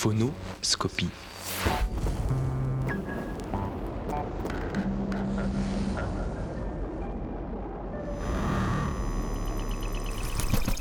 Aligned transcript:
Phonoscopie. 0.00 1.10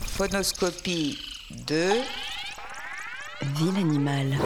Phonoscopie 0.05 1.18
2 1.68 1.91
Ville 3.41 3.77
animale. 3.77 4.38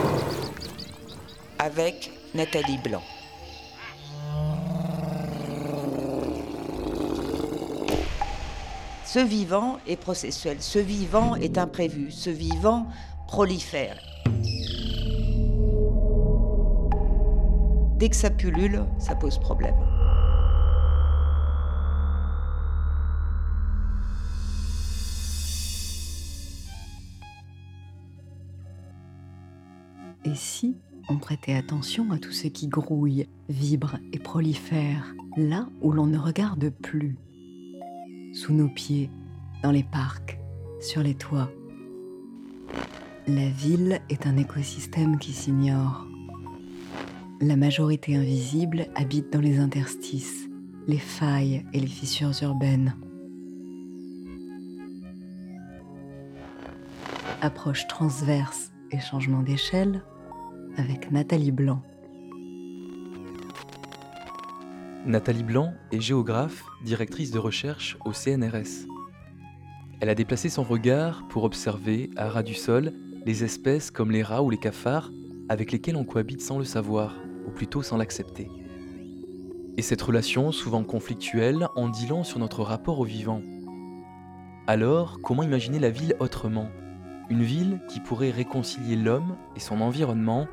avec 1.59 2.11
Nathalie 2.33 2.79
Blanc. 2.83 3.03
Ce 9.05 9.19
vivant 9.19 9.77
est 9.85 9.97
processuel, 9.97 10.63
ce 10.63 10.79
vivant 10.79 11.35
est 11.35 11.59
imprévu, 11.59 12.09
ce 12.11 12.31
vivant 12.31 12.87
prolifère. 13.27 14.12
Dès 17.97 18.09
que 18.09 18.15
ça 18.15 18.29
pullule, 18.29 18.83
ça 18.97 19.15
pose 19.15 19.37
problème. 19.39 19.75
Et 30.25 30.35
si 30.35 30.77
on 31.09 31.17
prêtait 31.17 31.53
attention 31.53 32.11
à 32.11 32.17
tout 32.17 32.31
ce 32.31 32.47
qui 32.47 32.67
grouille, 32.67 33.27
vibre 33.49 33.97
et 34.13 34.19
prolifère 34.19 35.13
là 35.37 35.67
où 35.81 35.91
l'on 35.91 36.07
ne 36.07 36.17
regarde 36.17 36.69
plus? 36.69 37.17
Sous 38.33 38.53
nos 38.53 38.69
pieds, 38.69 39.09
dans 39.63 39.71
les 39.71 39.83
parcs, 39.83 40.39
sur 40.79 41.03
les 41.03 41.15
toits. 41.15 41.49
La 43.27 43.47
ville 43.47 44.01
est 44.09 44.27
un 44.27 44.35
écosystème 44.35 45.17
qui 45.17 45.31
s'ignore. 45.31 46.05
La 47.39 47.55
majorité 47.55 48.17
invisible 48.17 48.87
habite 48.95 49.31
dans 49.31 49.39
les 49.39 49.59
interstices, 49.59 50.49
les 50.87 50.97
failles 50.97 51.65
et 51.71 51.79
les 51.79 51.87
fissures 51.87 52.33
urbaines. 52.41 52.97
Approche 57.39 57.87
transverse 57.87 58.73
et 58.91 58.99
changement 58.99 59.41
d'échelle 59.41 60.03
avec 60.75 61.09
Nathalie 61.09 61.53
Blanc. 61.53 61.81
Nathalie 65.05 65.43
Blanc 65.43 65.73
est 65.93 66.01
géographe, 66.01 66.65
directrice 66.83 67.31
de 67.31 67.39
recherche 67.39 67.97
au 68.03 68.11
CNRS. 68.11 68.85
Elle 70.01 70.09
a 70.09 70.15
déplacé 70.15 70.49
son 70.49 70.63
regard 70.63 71.25
pour 71.29 71.45
observer, 71.45 72.09
à 72.17 72.27
ras 72.27 72.43
du 72.43 72.53
sol, 72.53 72.91
les 73.25 73.43
espèces 73.43 73.91
comme 73.91 74.11
les 74.11 74.23
rats 74.23 74.43
ou 74.43 74.49
les 74.49 74.57
cafards 74.57 75.11
avec 75.49 75.71
lesquels 75.71 75.95
on 75.95 76.05
cohabite 76.05 76.41
sans 76.41 76.57
le 76.57 76.63
savoir, 76.63 77.15
ou 77.47 77.51
plutôt 77.51 77.81
sans 77.81 77.97
l'accepter. 77.97 78.49
Et 79.77 79.81
cette 79.81 80.01
relation, 80.01 80.51
souvent 80.51 80.83
conflictuelle, 80.83 81.67
en 81.75 81.89
dit 81.89 82.07
long 82.07 82.23
sur 82.23 82.39
notre 82.39 82.61
rapport 82.61 82.99
au 82.99 83.05
vivant. 83.05 83.41
Alors, 84.67 85.19
comment 85.21 85.43
imaginer 85.43 85.79
la 85.79 85.89
ville 85.89 86.15
autrement? 86.19 86.69
Une 87.29 87.43
ville 87.43 87.81
qui 87.89 87.99
pourrait 87.99 88.31
réconcilier 88.31 88.95
l'homme 88.95 89.35
et 89.55 89.59
son 89.59 89.81
environnement? 89.81 90.47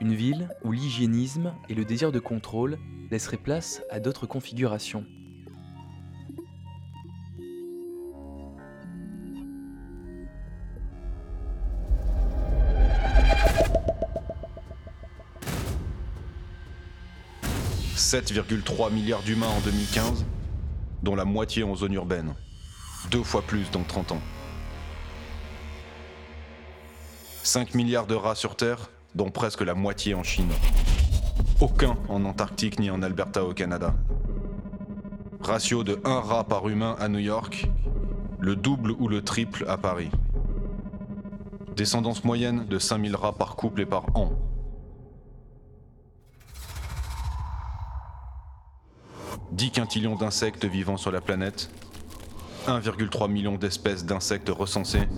Une 0.00 0.14
ville 0.14 0.48
où 0.64 0.72
l'hygiénisme 0.72 1.52
et 1.68 1.74
le 1.74 1.84
désir 1.84 2.12
de 2.12 2.20
contrôle 2.20 2.78
laisseraient 3.10 3.36
place 3.36 3.82
à 3.90 4.00
d'autres 4.00 4.26
configurations. 4.26 5.04
«7,3 18.10 18.92
milliards 18.92 19.22
d'humains 19.22 19.46
en 19.46 19.60
2015, 19.60 20.24
dont 21.04 21.14
la 21.14 21.24
moitié 21.24 21.62
en 21.62 21.76
zone 21.76 21.92
urbaine. 21.92 22.34
Deux 23.12 23.22
fois 23.22 23.40
plus 23.40 23.70
dans 23.70 23.84
30 23.84 24.10
ans. 24.10 24.20
5 27.44 27.76
milliards 27.76 28.08
de 28.08 28.16
rats 28.16 28.34
sur 28.34 28.56
Terre, 28.56 28.90
dont 29.14 29.30
presque 29.30 29.60
la 29.60 29.74
moitié 29.74 30.14
en 30.14 30.24
Chine. 30.24 30.50
Aucun 31.60 31.96
en 32.08 32.24
Antarctique 32.24 32.80
ni 32.80 32.90
en 32.90 33.00
Alberta 33.00 33.44
au 33.44 33.54
Canada. 33.54 33.94
Ratio 35.40 35.84
de 35.84 36.00
1 36.04 36.20
rat 36.20 36.42
par 36.48 36.68
humain 36.68 36.96
à 36.98 37.06
New 37.06 37.20
York, 37.20 37.70
le 38.40 38.56
double 38.56 38.90
ou 38.98 39.06
le 39.06 39.22
triple 39.22 39.64
à 39.68 39.78
Paris. 39.78 40.10
Descendance 41.76 42.24
moyenne 42.24 42.66
de 42.66 42.80
5000 42.80 43.14
rats 43.14 43.36
par 43.36 43.54
couple 43.54 43.82
et 43.82 43.86
par 43.86 44.06
an. 44.16 44.32
«10 49.52 49.72
quintillions 49.72 50.14
d'insectes 50.14 50.64
vivant 50.64 50.96
sur 50.96 51.10
la 51.10 51.20
planète, 51.20 51.70
1,3 52.68 53.28
million 53.28 53.56
d'espèces 53.56 54.04
d'insectes 54.04 54.48
recensées, 54.48 55.08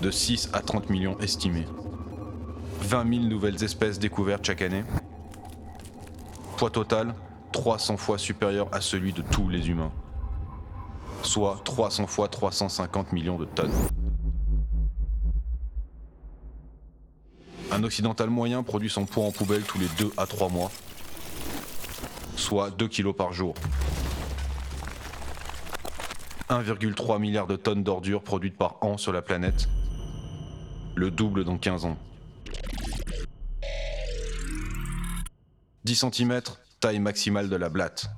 de 0.00 0.10
6 0.10 0.50
à 0.52 0.60
30 0.60 0.90
millions 0.90 1.16
estimés. 1.20 1.66
20 2.80 3.14
000 3.14 3.24
nouvelles 3.26 3.62
espèces 3.62 4.00
découvertes 4.00 4.44
chaque 4.44 4.62
année. 4.62 4.82
Poids 6.56 6.70
total 6.70 7.14
300 7.52 7.96
fois 7.96 8.18
supérieur 8.18 8.68
à 8.72 8.80
celui 8.80 9.12
de 9.12 9.22
tous 9.22 9.48
les 9.48 9.68
humains. 9.68 9.92
Soit 11.22 11.60
300 11.64 12.08
fois 12.08 12.26
350 12.26 13.12
millions 13.12 13.38
de 13.38 13.44
tonnes. 13.44 13.72
Un 17.70 17.84
occidental 17.84 18.30
moyen 18.30 18.64
produit 18.64 18.90
son 18.90 19.06
poids 19.06 19.24
en 19.24 19.30
poubelle 19.30 19.62
tous 19.62 19.78
les 19.78 19.88
2 19.98 20.12
à 20.16 20.26
3 20.26 20.48
mois. 20.48 20.72
Soit 22.42 22.70
2 22.72 22.88
kilos 22.88 23.14
par 23.14 23.32
jour. 23.32 23.54
1,3 26.50 27.20
milliard 27.20 27.46
de 27.46 27.54
tonnes 27.54 27.84
d'ordures 27.84 28.24
produites 28.24 28.58
par 28.58 28.78
an 28.80 28.96
sur 28.96 29.12
la 29.12 29.22
planète. 29.22 29.68
Le 30.96 31.12
double 31.12 31.44
dans 31.44 31.56
15 31.56 31.84
ans. 31.84 31.96
10 35.84 36.04
cm, 36.10 36.40
taille 36.80 36.98
maximale 36.98 37.48
de 37.48 37.54
la 37.54 37.68
blatte. 37.68 38.10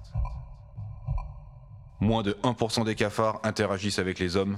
Moins 2.00 2.22
de 2.22 2.32
1% 2.42 2.82
des 2.84 2.94
cafards 2.94 3.40
interagissent 3.42 3.98
avec 3.98 4.18
les 4.18 4.36
hommes. 4.36 4.56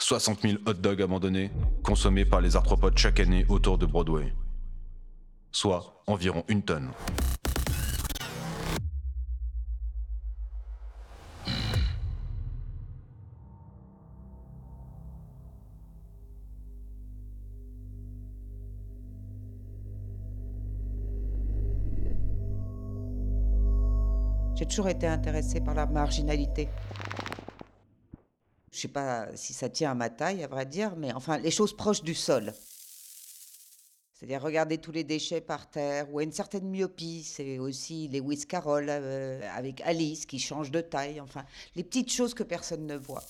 60 0.00 0.40
000 0.42 0.54
hot 0.66 0.74
dogs 0.74 1.00
abandonnés, 1.00 1.52
consommés 1.84 2.24
par 2.24 2.40
les 2.40 2.56
arthropodes 2.56 2.98
chaque 2.98 3.20
année 3.20 3.46
autour 3.48 3.78
de 3.78 3.86
Broadway. 3.86 4.34
Soit 5.50 6.02
environ 6.06 6.44
une 6.48 6.62
tonne. 6.62 6.90
J'ai 24.58 24.66
toujours 24.66 24.88
été 24.88 25.06
intéressée 25.06 25.60
par 25.60 25.74
la 25.74 25.86
marginalité. 25.86 26.68
Je 28.72 28.80
sais 28.80 28.88
pas 28.88 29.28
si 29.36 29.52
ça 29.52 29.68
tient 29.68 29.92
à 29.92 29.94
ma 29.94 30.10
taille, 30.10 30.42
à 30.42 30.48
vrai 30.48 30.66
dire, 30.66 30.94
mais 30.96 31.12
enfin, 31.12 31.38
les 31.38 31.52
choses 31.52 31.76
proches 31.76 32.02
du 32.02 32.14
sol. 32.14 32.52
C'est-à-dire 34.18 34.42
regarder 34.42 34.78
tous 34.78 34.90
les 34.90 35.04
déchets 35.04 35.40
par 35.40 35.70
terre, 35.70 36.12
ou 36.12 36.20
une 36.20 36.32
certaine 36.32 36.68
myopie, 36.68 37.22
c'est 37.22 37.58
aussi 37.60 38.08
les 38.08 38.18
Lewis 38.18 38.46
Carroll 38.48 38.86
euh, 38.88 39.40
avec 39.54 39.80
Alice 39.82 40.26
qui 40.26 40.40
change 40.40 40.72
de 40.72 40.80
taille, 40.80 41.20
enfin, 41.20 41.44
les 41.76 41.84
petites 41.84 42.12
choses 42.12 42.34
que 42.34 42.42
personne 42.42 42.84
ne 42.84 42.96
voit. 42.96 43.22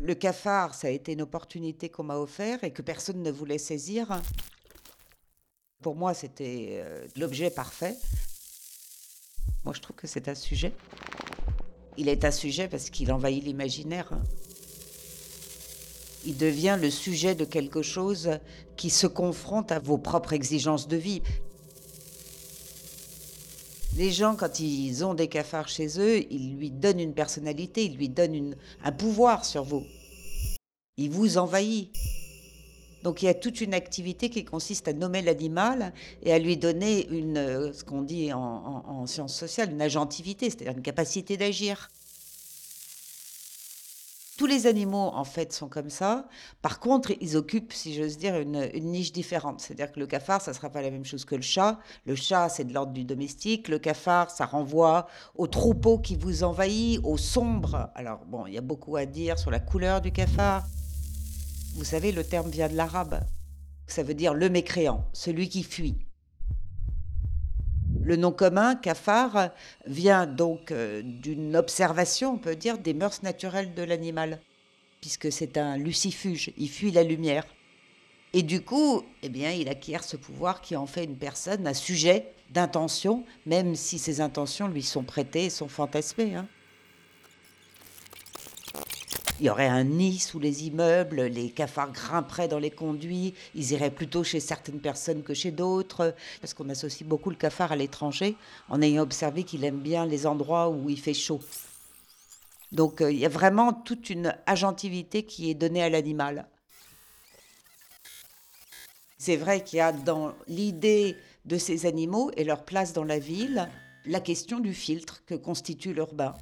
Le 0.00 0.14
cafard, 0.16 0.74
ça 0.74 0.88
a 0.88 0.90
été 0.90 1.12
une 1.12 1.22
opportunité 1.22 1.88
qu'on 1.88 2.02
m'a 2.02 2.16
offert 2.16 2.64
et 2.64 2.72
que 2.72 2.82
personne 2.82 3.22
ne 3.22 3.30
voulait 3.30 3.58
saisir. 3.58 4.20
Pour 5.82 5.94
moi, 5.94 6.14
c'était 6.14 6.80
euh, 6.82 7.06
l'objet 7.16 7.50
parfait. 7.50 7.96
Moi, 9.62 9.72
je 9.72 9.80
trouve 9.80 9.94
que 9.94 10.08
c'est 10.08 10.28
un 10.28 10.34
sujet. 10.34 10.72
Il 11.96 12.08
est 12.08 12.24
un 12.24 12.32
sujet 12.32 12.66
parce 12.66 12.90
qu'il 12.90 13.12
envahit 13.12 13.44
l'imaginaire. 13.44 14.10
Il 16.26 16.36
devient 16.36 16.78
le 16.80 16.90
sujet 16.90 17.34
de 17.34 17.44
quelque 17.44 17.82
chose 17.82 18.30
qui 18.76 18.90
se 18.90 19.06
confronte 19.06 19.72
à 19.72 19.78
vos 19.78 19.98
propres 19.98 20.34
exigences 20.34 20.86
de 20.86 20.96
vie. 20.96 21.22
Les 23.96 24.12
gens, 24.12 24.36
quand 24.36 24.60
ils 24.60 25.04
ont 25.04 25.14
des 25.14 25.28
cafards 25.28 25.68
chez 25.68 25.98
eux, 25.98 26.24
ils 26.30 26.56
lui 26.56 26.70
donnent 26.70 27.00
une 27.00 27.14
personnalité, 27.14 27.84
ils 27.84 27.96
lui 27.96 28.08
donnent 28.08 28.54
un 28.84 28.92
pouvoir 28.92 29.44
sur 29.44 29.64
vous. 29.64 29.84
Il 30.96 31.10
vous 31.10 31.38
envahit. 31.38 31.90
Donc 33.02 33.22
il 33.22 33.24
y 33.24 33.28
a 33.28 33.34
toute 33.34 33.62
une 33.62 33.72
activité 33.72 34.28
qui 34.28 34.44
consiste 34.44 34.86
à 34.88 34.92
nommer 34.92 35.22
l'animal 35.22 35.94
et 36.22 36.34
à 36.34 36.38
lui 36.38 36.58
donner 36.58 37.08
une, 37.08 37.72
ce 37.72 37.82
qu'on 37.82 38.02
dit 38.02 38.30
en 38.32 39.06
sciences 39.06 39.34
sociales, 39.34 39.72
une 39.72 39.80
agentivité, 39.80 40.50
c'est-à-dire 40.50 40.74
une 40.76 40.82
capacité 40.82 41.38
d'agir. 41.38 41.90
Tous 44.40 44.46
les 44.46 44.66
animaux, 44.66 45.10
en 45.12 45.24
fait, 45.24 45.52
sont 45.52 45.68
comme 45.68 45.90
ça. 45.90 46.26
Par 46.62 46.80
contre, 46.80 47.12
ils 47.20 47.36
occupent, 47.36 47.74
si 47.74 47.92
j'ose 47.92 48.16
dire, 48.16 48.36
une, 48.36 48.70
niche 48.80 49.12
différente. 49.12 49.60
C'est-à-dire 49.60 49.92
que 49.92 50.00
le 50.00 50.06
cafard, 50.06 50.40
ça 50.40 50.52
ne 50.52 50.56
sera 50.56 50.70
pas 50.70 50.80
la 50.80 50.90
même 50.90 51.04
chose 51.04 51.26
que 51.26 51.34
le 51.34 51.42
chat. 51.42 51.78
Le 52.06 52.14
chat, 52.14 52.48
c'est 52.48 52.64
de 52.64 52.72
l'ordre 52.72 52.94
du 52.94 53.04
domestique. 53.04 53.68
Le 53.68 53.78
cafard, 53.78 54.30
ça 54.30 54.46
renvoie 54.46 55.08
au 55.34 55.46
troupeau 55.46 55.98
qui 55.98 56.16
vous 56.16 56.42
envahit, 56.42 57.00
au 57.04 57.18
sombre. 57.18 57.90
Alors, 57.94 58.24
bon, 58.24 58.46
il 58.46 58.54
y 58.54 58.56
a 58.56 58.62
beaucoup 58.62 58.96
à 58.96 59.04
dire 59.04 59.38
sur 59.38 59.50
la 59.50 59.60
couleur 59.60 60.00
du 60.00 60.10
cafard. 60.10 60.64
Vous 61.74 61.84
savez, 61.84 62.10
le 62.10 62.24
terme 62.24 62.48
vient 62.48 62.70
de 62.70 62.76
l'arabe. 62.76 63.20
Ça 63.88 64.02
veut 64.02 64.14
dire 64.14 64.32
le 64.32 64.48
mécréant, 64.48 65.04
celui 65.12 65.50
qui 65.50 65.62
fuit. 65.62 65.98
Le 68.02 68.16
nom 68.16 68.32
commun, 68.32 68.76
cafard, 68.76 69.50
vient 69.86 70.26
donc 70.26 70.72
euh, 70.72 71.02
d'une 71.04 71.54
observation, 71.54 72.34
on 72.34 72.38
peut 72.38 72.56
dire, 72.56 72.78
des 72.78 72.94
mœurs 72.94 73.22
naturelles 73.22 73.74
de 73.74 73.82
l'animal, 73.82 74.40
puisque 75.00 75.30
c'est 75.30 75.58
un 75.58 75.76
lucifuge, 75.76 76.52
il 76.56 76.68
fuit 76.68 76.92
la 76.92 77.02
lumière. 77.02 77.44
Et 78.32 78.42
du 78.42 78.62
coup, 78.62 79.02
eh 79.22 79.28
bien, 79.28 79.50
il 79.50 79.68
acquiert 79.68 80.04
ce 80.04 80.16
pouvoir 80.16 80.60
qui 80.60 80.76
en 80.76 80.86
fait 80.86 81.04
une 81.04 81.16
personne 81.16 81.66
un 81.66 81.74
sujet 81.74 82.32
d'intention, 82.50 83.24
même 83.44 83.74
si 83.74 83.98
ses 83.98 84.20
intentions 84.20 84.68
lui 84.68 84.82
sont 84.82 85.02
prêtées 85.02 85.46
et 85.46 85.50
sont 85.50 85.68
fantasmées. 85.68 86.36
Hein. 86.36 86.46
Il 89.40 89.46
y 89.46 89.50
aurait 89.50 89.68
un 89.68 89.84
nid 89.84 90.18
sous 90.18 90.38
les 90.38 90.66
immeubles, 90.66 91.22
les 91.22 91.48
cafards 91.48 91.92
grimperaient 91.92 92.46
dans 92.46 92.58
les 92.58 92.70
conduits, 92.70 93.32
ils 93.54 93.72
iraient 93.72 93.90
plutôt 93.90 94.22
chez 94.22 94.38
certaines 94.38 94.80
personnes 94.80 95.22
que 95.22 95.32
chez 95.32 95.50
d'autres, 95.50 96.14
parce 96.42 96.52
qu'on 96.52 96.68
associe 96.68 97.08
beaucoup 97.08 97.30
le 97.30 97.36
cafard 97.36 97.72
à 97.72 97.76
l'étranger, 97.76 98.36
en 98.68 98.82
ayant 98.82 99.02
observé 99.02 99.44
qu'il 99.44 99.64
aime 99.64 99.80
bien 99.80 100.04
les 100.04 100.26
endroits 100.26 100.68
où 100.68 100.90
il 100.90 101.00
fait 101.00 101.14
chaud. 101.14 101.40
Donc 102.70 103.00
euh, 103.00 103.10
il 103.10 103.18
y 103.18 103.24
a 103.24 103.30
vraiment 103.30 103.72
toute 103.72 104.10
une 104.10 104.36
agentivité 104.44 105.22
qui 105.22 105.50
est 105.50 105.54
donnée 105.54 105.82
à 105.82 105.88
l'animal. 105.88 106.46
C'est 109.16 109.36
vrai 109.36 109.64
qu'il 109.64 109.78
y 109.78 109.80
a 109.80 109.92
dans 109.92 110.34
l'idée 110.48 111.16
de 111.46 111.56
ces 111.56 111.86
animaux 111.86 112.30
et 112.36 112.44
leur 112.44 112.62
place 112.66 112.92
dans 112.92 113.04
la 113.04 113.18
ville 113.18 113.70
la 114.04 114.20
question 114.20 114.60
du 114.60 114.74
filtre 114.74 115.22
que 115.24 115.34
constitue 115.34 115.94
l'urbain 115.94 116.34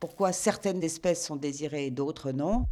pourquoi 0.00 0.32
certaines 0.32 0.82
espèces 0.82 1.24
sont 1.24 1.36
désirées 1.36 1.86
et 1.86 1.90
d'autres 1.90 2.32
non? 2.32 2.66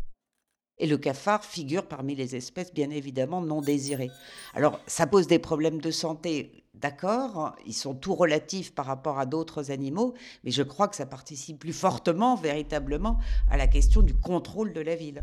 Et 0.78 0.86
le 0.86 0.98
cafard 0.98 1.44
figure 1.44 1.86
parmi 1.86 2.16
les 2.16 2.34
espèces 2.34 2.74
bien 2.74 2.90
évidemment 2.90 3.40
non 3.40 3.60
désirées. 3.60 4.10
Alors 4.54 4.80
ça 4.86 5.06
pose 5.06 5.28
des 5.28 5.38
problèmes 5.38 5.80
de 5.80 5.92
santé, 5.92 6.64
d'accord, 6.74 7.54
ils 7.64 7.74
sont 7.74 7.94
tout 7.94 8.14
relatifs 8.14 8.74
par 8.74 8.86
rapport 8.86 9.18
à 9.18 9.26
d'autres 9.26 9.70
animaux, 9.70 10.14
mais 10.42 10.50
je 10.50 10.62
crois 10.62 10.88
que 10.88 10.96
ça 10.96 11.06
participe 11.06 11.60
plus 11.60 11.72
fortement 11.72 12.34
véritablement 12.34 13.18
à 13.50 13.56
la 13.56 13.68
question 13.68 14.02
du 14.02 14.14
contrôle 14.14 14.72
de 14.72 14.80
la 14.80 14.96
ville. 14.96 15.22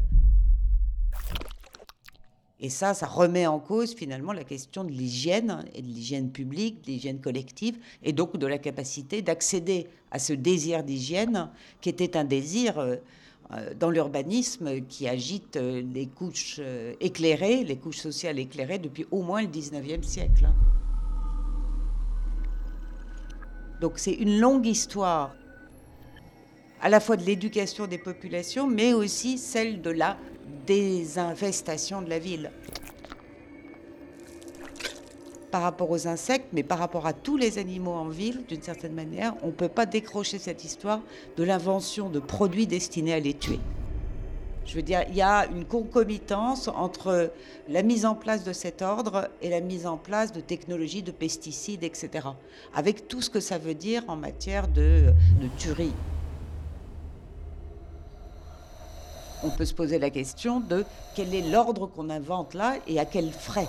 Et 2.64 2.70
ça, 2.70 2.94
ça 2.94 3.08
remet 3.08 3.48
en 3.48 3.60
cause 3.60 3.96
finalement 3.96 4.34
la 4.34 4.44
question 4.44 4.84
de 4.84 4.92
l'hygiène 4.92 5.66
et 5.74 5.82
de 5.82 5.88
l'hygiène 5.88 6.32
publique, 6.32 6.84
de 6.86 6.92
l'hygiène 6.92 7.20
collective, 7.20 7.78
et 8.04 8.14
donc 8.14 8.38
de 8.38 8.46
la 8.46 8.60
capacité 8.60 9.24
d'accéder 9.24 9.88
à 10.12 10.20
ce 10.20 10.34
désir 10.34 10.84
d'hygiène 10.84 11.50
qui 11.82 11.90
était 11.90 12.16
un 12.16 12.24
désir 12.24 12.78
euh, 12.78 12.98
euh, 13.54 13.74
dans 13.74 13.90
l'urbanisme 13.90 14.82
qui 14.82 15.08
agite 15.08 15.58
euh, 15.58 15.82
les 15.92 16.06
couches 16.06 16.62
éclairées, 17.00 17.64
les 17.64 17.78
couches 17.78 17.98
sociales 17.98 18.38
éclairées 18.38 18.78
depuis 18.78 19.08
au 19.10 19.24
moins 19.24 19.42
le 19.42 19.48
19e 19.48 20.04
siècle. 20.04 20.48
Donc 23.82 23.94
c'est 23.96 24.14
une 24.14 24.40
longue 24.40 24.68
histoire 24.68 25.34
à 26.82 26.90
la 26.90 27.00
fois 27.00 27.16
de 27.16 27.24
l'éducation 27.24 27.88
des 27.88 28.00
populations, 28.00 28.68
mais 28.68 28.94
aussi 28.94 29.38
celle 29.38 29.82
de 29.82 29.92
la 29.92 30.18
désinvestation 30.66 32.02
de 32.02 32.10
la 32.10 32.20
ville. 32.20 32.52
Par 35.52 35.62
rapport 35.62 35.92
aux 35.92 36.08
insectes, 36.08 36.48
mais 36.54 36.64
par 36.64 36.80
rapport 36.80 37.06
à 37.06 37.14
tous 37.14 37.38
les 37.38 37.58
animaux 37.58 37.92
en 37.92 38.08
ville, 38.08 38.44
d'une 38.48 38.62
certaine 38.62 38.94
manière, 38.94 39.36
on 39.44 39.48
ne 39.48 39.52
peut 39.52 39.68
pas 39.68 39.86
décrocher 39.86 40.40
cette 40.40 40.64
histoire 40.64 41.02
de 41.38 41.44
l'invention 41.44 42.10
de 42.10 42.20
produits 42.20 42.68
destinés 42.68 43.14
à 43.14 43.20
les 43.20 43.34
tuer. 43.34 43.60
Je 44.66 44.76
veux 44.76 44.82
dire, 44.82 45.04
il 45.10 45.16
y 45.16 45.22
a 45.22 45.48
une 45.48 45.66
concomitance 45.66 46.68
entre 46.68 47.32
la 47.68 47.84
mise 47.84 48.06
en 48.06 48.16
place 48.16 48.44
de 48.44 48.54
cet 48.54 48.82
ordre 48.82 49.30
et 49.42 49.50
la 49.50 49.60
mise 49.60 49.86
en 49.86 49.98
place 49.98 50.32
de 50.32 50.40
technologies 50.40 51.04
de 51.04 51.12
pesticides, 51.12 51.84
etc. 51.84 52.28
Avec 52.74 53.08
tout 53.08 53.22
ce 53.22 53.30
que 53.30 53.40
ça 53.40 53.58
veut 53.58 53.74
dire 53.76 54.04
en 54.08 54.16
matière 54.16 54.68
de, 54.68 55.14
de 55.42 55.48
tuerie. 55.58 55.94
On 59.44 59.50
peut 59.50 59.66
se 59.66 59.74
poser 59.74 60.00
la 60.00 60.10
question 60.10 60.60
de 60.60 60.86
quel 61.16 61.34
est 61.34 61.50
l'ordre 61.50 61.88
qu'on 61.88 62.10
invente 62.10 62.54
là 62.54 62.76
et 62.88 63.00
à 63.00 63.06
quel 63.06 63.32
frais. 63.32 63.68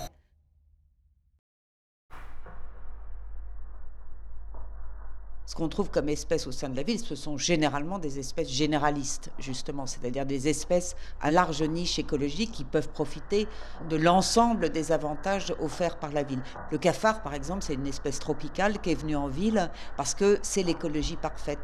Ce 5.45 5.55
qu'on 5.55 5.69
trouve 5.69 5.91
comme 5.91 6.09
espèces 6.09 6.47
au 6.47 6.51
sein 6.51 6.67
de 6.67 6.75
la 6.75 6.81
ville, 6.81 6.99
ce 6.99 7.13
sont 7.13 7.37
généralement 7.37 7.99
des 7.99 8.17
espèces 8.17 8.49
généralistes, 8.49 9.29
justement, 9.37 9.85
c'est-à-dire 9.85 10.25
des 10.25 10.47
espèces 10.47 10.95
à 11.21 11.29
large 11.29 11.61
niche 11.61 11.99
écologique 11.99 12.51
qui 12.51 12.63
peuvent 12.63 12.89
profiter 12.89 13.47
de 13.87 13.95
l'ensemble 13.95 14.71
des 14.71 14.91
avantages 14.91 15.53
offerts 15.59 15.99
par 15.99 16.11
la 16.11 16.23
ville. 16.23 16.41
Le 16.71 16.79
cafard, 16.79 17.21
par 17.21 17.35
exemple, 17.35 17.61
c'est 17.61 17.75
une 17.75 17.85
espèce 17.85 18.17
tropicale 18.17 18.79
qui 18.81 18.91
est 18.91 18.95
venue 18.95 19.15
en 19.15 19.27
ville 19.27 19.69
parce 19.95 20.15
que 20.15 20.39
c'est 20.41 20.63
l'écologie 20.63 21.17
parfaite. 21.17 21.59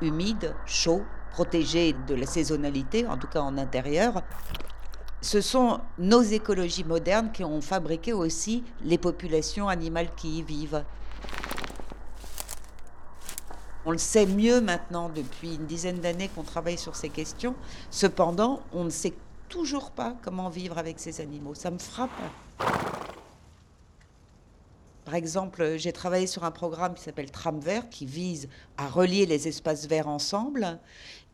Humide, 0.00 0.54
chaud, 0.64 1.02
protégés 1.32 1.94
de 2.06 2.14
la 2.14 2.26
saisonnalité, 2.26 3.06
en 3.06 3.16
tout 3.18 3.26
cas 3.26 3.40
en 3.40 3.58
intérieur. 3.58 4.22
Ce 5.20 5.40
sont 5.40 5.80
nos 5.98 6.22
écologies 6.22 6.84
modernes 6.84 7.30
qui 7.32 7.44
ont 7.44 7.60
fabriqué 7.60 8.12
aussi 8.12 8.64
les 8.84 8.98
populations 8.98 9.68
animales 9.68 10.08
qui 10.16 10.38
y 10.38 10.42
vivent. 10.42 10.84
On 13.84 13.90
le 13.90 13.98
sait 13.98 14.26
mieux 14.26 14.60
maintenant 14.60 15.08
depuis 15.08 15.54
une 15.56 15.66
dizaine 15.66 15.98
d'années 15.98 16.28
qu'on 16.28 16.42
travaille 16.42 16.78
sur 16.78 16.94
ces 16.94 17.08
questions. 17.08 17.54
Cependant, 17.90 18.62
on 18.72 18.84
ne 18.84 18.90
sait 18.90 19.14
toujours 19.48 19.90
pas 19.90 20.14
comment 20.22 20.48
vivre 20.48 20.78
avec 20.78 21.00
ces 21.00 21.20
animaux. 21.20 21.54
Ça 21.54 21.70
me 21.70 21.78
frappe. 21.78 22.10
Par 25.12 25.18
exemple, 25.18 25.76
j'ai 25.76 25.92
travaillé 25.92 26.26
sur 26.26 26.42
un 26.42 26.50
programme 26.50 26.94
qui 26.94 27.02
s'appelle 27.02 27.30
Tram 27.30 27.60
Vert 27.60 27.90
qui 27.90 28.06
vise 28.06 28.48
à 28.78 28.88
relier 28.88 29.26
les 29.26 29.46
espaces 29.46 29.86
verts 29.86 30.08
ensemble. 30.08 30.78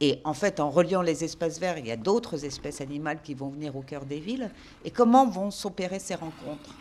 Et 0.00 0.20
en 0.24 0.34
fait, 0.34 0.58
en 0.58 0.68
reliant 0.68 1.00
les 1.00 1.22
espaces 1.22 1.60
verts, 1.60 1.78
il 1.78 1.86
y 1.86 1.92
a 1.92 1.96
d'autres 1.96 2.44
espèces 2.44 2.80
animales 2.80 3.22
qui 3.22 3.34
vont 3.34 3.50
venir 3.50 3.76
au 3.76 3.82
cœur 3.82 4.04
des 4.04 4.18
villes. 4.18 4.50
Et 4.84 4.90
comment 4.90 5.28
vont 5.28 5.52
s'opérer 5.52 6.00
ces 6.00 6.16
rencontres? 6.16 6.74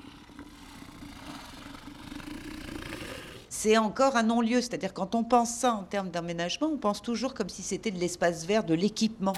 C'est 3.48 3.77
encore 3.77 4.16
un 4.16 4.24
non-lieu, 4.24 4.60
c'est-à-dire 4.62 4.96
quand 4.96 5.13
on 5.13 5.24
pense 5.24 5.54
ça 5.54 5.74
en 5.74 5.84
termes 5.84 6.10
d'aménagement, 6.10 6.66
on 6.66 6.77
pense 6.77 7.04
toujours 7.04 7.36
comme 7.36 7.50
si 7.50 7.62
c'était 7.62 7.92
de 7.92 8.00
l'espace 8.00 8.44
vert, 8.48 8.63
de 8.63 8.74
l'équipement. 8.74 9.34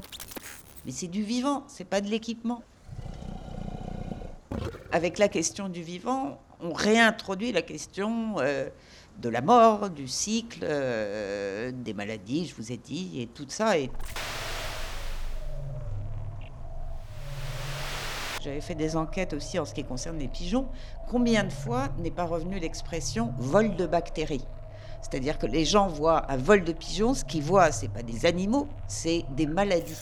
Mais 0.86 0.94
c'est 0.94 1.08
du 1.08 1.24
vivant, 1.24 1.66
c'est 1.68 1.84
pas 1.84 2.00
de 2.00 2.08
l'équipement. 2.08 2.64
Avec 4.94 5.18
la 5.18 5.28
question 5.28 5.68
du 5.68 5.82
vivant, 5.82 6.40
on 6.60 6.74
réintroduit 6.74 7.52
la 7.52 7.62
question 7.62 8.36
euh, 8.40 8.70
de 9.18 9.30
la 9.30 9.42
mort, 9.42 9.90
du 9.90 10.08
cycle, 10.08 10.60
euh, 10.64 11.72
des 11.74 11.94
maladies, 11.94 12.48
je 12.48 12.56
vous 12.56 12.72
ai 12.72 12.78
dit, 12.78 13.22
et 13.22 13.28
tout 13.28 13.46
ça. 13.48 13.74
J'avais 18.42 18.62
fait 18.62 18.76
des 18.76 18.96
enquêtes 18.96 19.34
aussi 19.34 19.60
en 19.60 19.66
ce 19.66 19.74
qui 19.74 19.84
concerne 19.84 20.18
les 20.18 20.30
pigeons. 20.30 20.68
Combien 21.10 21.44
de 21.44 21.52
fois 21.52 21.90
n'est 22.00 22.12
pas 22.12 22.24
revenue 22.24 22.60
l'expression 22.60 23.34
vol 23.38 23.76
de 23.76 23.86
bactéries 23.86 24.46
C'est-à-dire 25.02 25.38
que 25.38 25.46
les 25.46 25.66
gens 25.66 25.88
voient 25.88 26.32
un 26.32 26.38
vol 26.38 26.64
de 26.64 26.72
pigeons, 26.72 27.14
ce 27.14 27.26
qu'ils 27.26 27.44
voient, 27.44 27.72
ce 27.72 27.84
n'est 27.84 27.92
pas 27.92 28.04
des 28.04 28.26
animaux, 28.26 28.68
c'est 28.88 29.26
des 29.36 29.46
maladies 29.46 29.96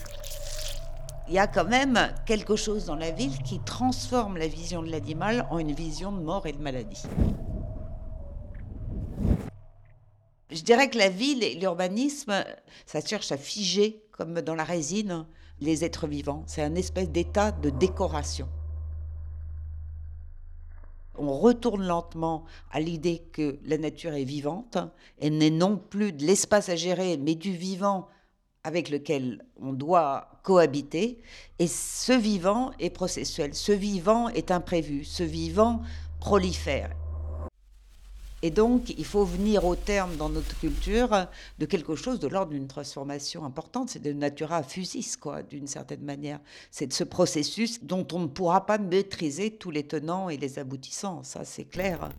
il 1.28 1.34
y 1.34 1.40
a 1.40 1.48
quand 1.48 1.66
même 1.66 2.00
quelque 2.26 2.56
chose 2.56 2.86
dans 2.86 2.96
la 2.96 3.12
ville 3.12 3.38
qui 3.44 3.60
transforme 3.60 4.38
la 4.38 4.48
vision 4.48 4.82
de 4.82 4.90
l'animal 4.90 5.46
en 5.50 5.60
une 5.60 5.74
vision 5.74 6.12
de 6.12 6.22
mort 6.22 6.48
et 6.48 6.54
de 6.54 6.62
maladie. 6.62 7.04
Je 10.50 10.62
dirais 10.62 10.90
que 10.90 10.98
la 10.98 11.10
ville 11.10 11.44
et 11.44 11.56
l'urbanisme, 11.56 12.44
ça 12.86 13.02
cherche 13.02 13.32
à 13.34 13.38
figer, 13.38 14.02
comme 14.12 14.40
dans 14.42 14.56
la 14.56 14.64
résine, 14.64 15.26
les 15.60 15.84
êtres 15.84 16.08
vivants. 16.08 16.44
C'est 16.48 16.62
un 16.62 16.76
espèce 16.76 17.10
d'état 17.10 17.52
de 17.52 17.70
décoration. 17.70 18.48
On 21.18 21.38
retourne 21.38 21.86
lentement 21.86 22.46
à 22.72 22.80
l'idée 22.80 23.24
que 23.34 23.60
la 23.66 23.78
nature 23.78 24.14
est 24.14 24.24
vivante 24.24 24.78
et 25.20 25.30
n'est 25.30 25.50
non 25.50 25.78
plus 25.78 26.14
de 26.14 26.24
l'espace 26.24 26.70
à 26.70 26.76
gérer, 26.76 27.18
mais 27.18 27.36
du 27.36 27.52
vivant 27.52 28.08
avec 28.68 28.90
lequel 28.90 29.46
on 29.62 29.72
doit 29.72 30.28
cohabiter. 30.44 31.20
Et 31.58 31.68
ce 31.68 32.12
vivant 32.12 32.72
est 32.80 32.90
processuel, 32.90 33.56
ce 33.56 33.72
vivant 33.72 34.28
est 34.28 34.52
imprévu, 34.52 35.06
ce 35.06 35.24
vivant 35.24 35.82
prolifère. 36.20 36.92
Et 38.42 38.52
donc, 38.52 38.90
il 38.90 39.06
faut 39.06 39.24
venir 39.24 39.64
au 39.64 39.78
terme 39.78 40.18
dans 40.18 40.28
notre 40.28 40.60
culture 40.60 41.28
de 41.60 41.66
quelque 41.66 41.96
chose 41.96 42.20
de 42.20 42.28
l'ordre 42.28 42.52
d'une 42.52 42.68
transformation 42.68 43.46
importante. 43.46 43.90
C'est 43.90 44.04
de 44.04 44.12
natura 44.12 44.64
fusis, 44.64 45.16
quoi, 45.16 45.44
d'une 45.44 45.66
certaine 45.66 46.04
manière. 46.04 46.42
C'est 46.70 46.88
de 46.88 46.94
ce 46.94 47.06
processus 47.06 47.82
dont 47.86 48.06
on 48.12 48.20
ne 48.20 48.28
pourra 48.28 48.66
pas 48.66 48.78
maîtriser 48.78 49.52
tous 49.52 49.72
les 49.72 49.88
tenants 49.88 50.28
et 50.28 50.36
les 50.36 50.60
aboutissants. 50.60 51.24
Ça, 51.24 51.46
c'est 51.46 51.64
clair. 51.64 52.10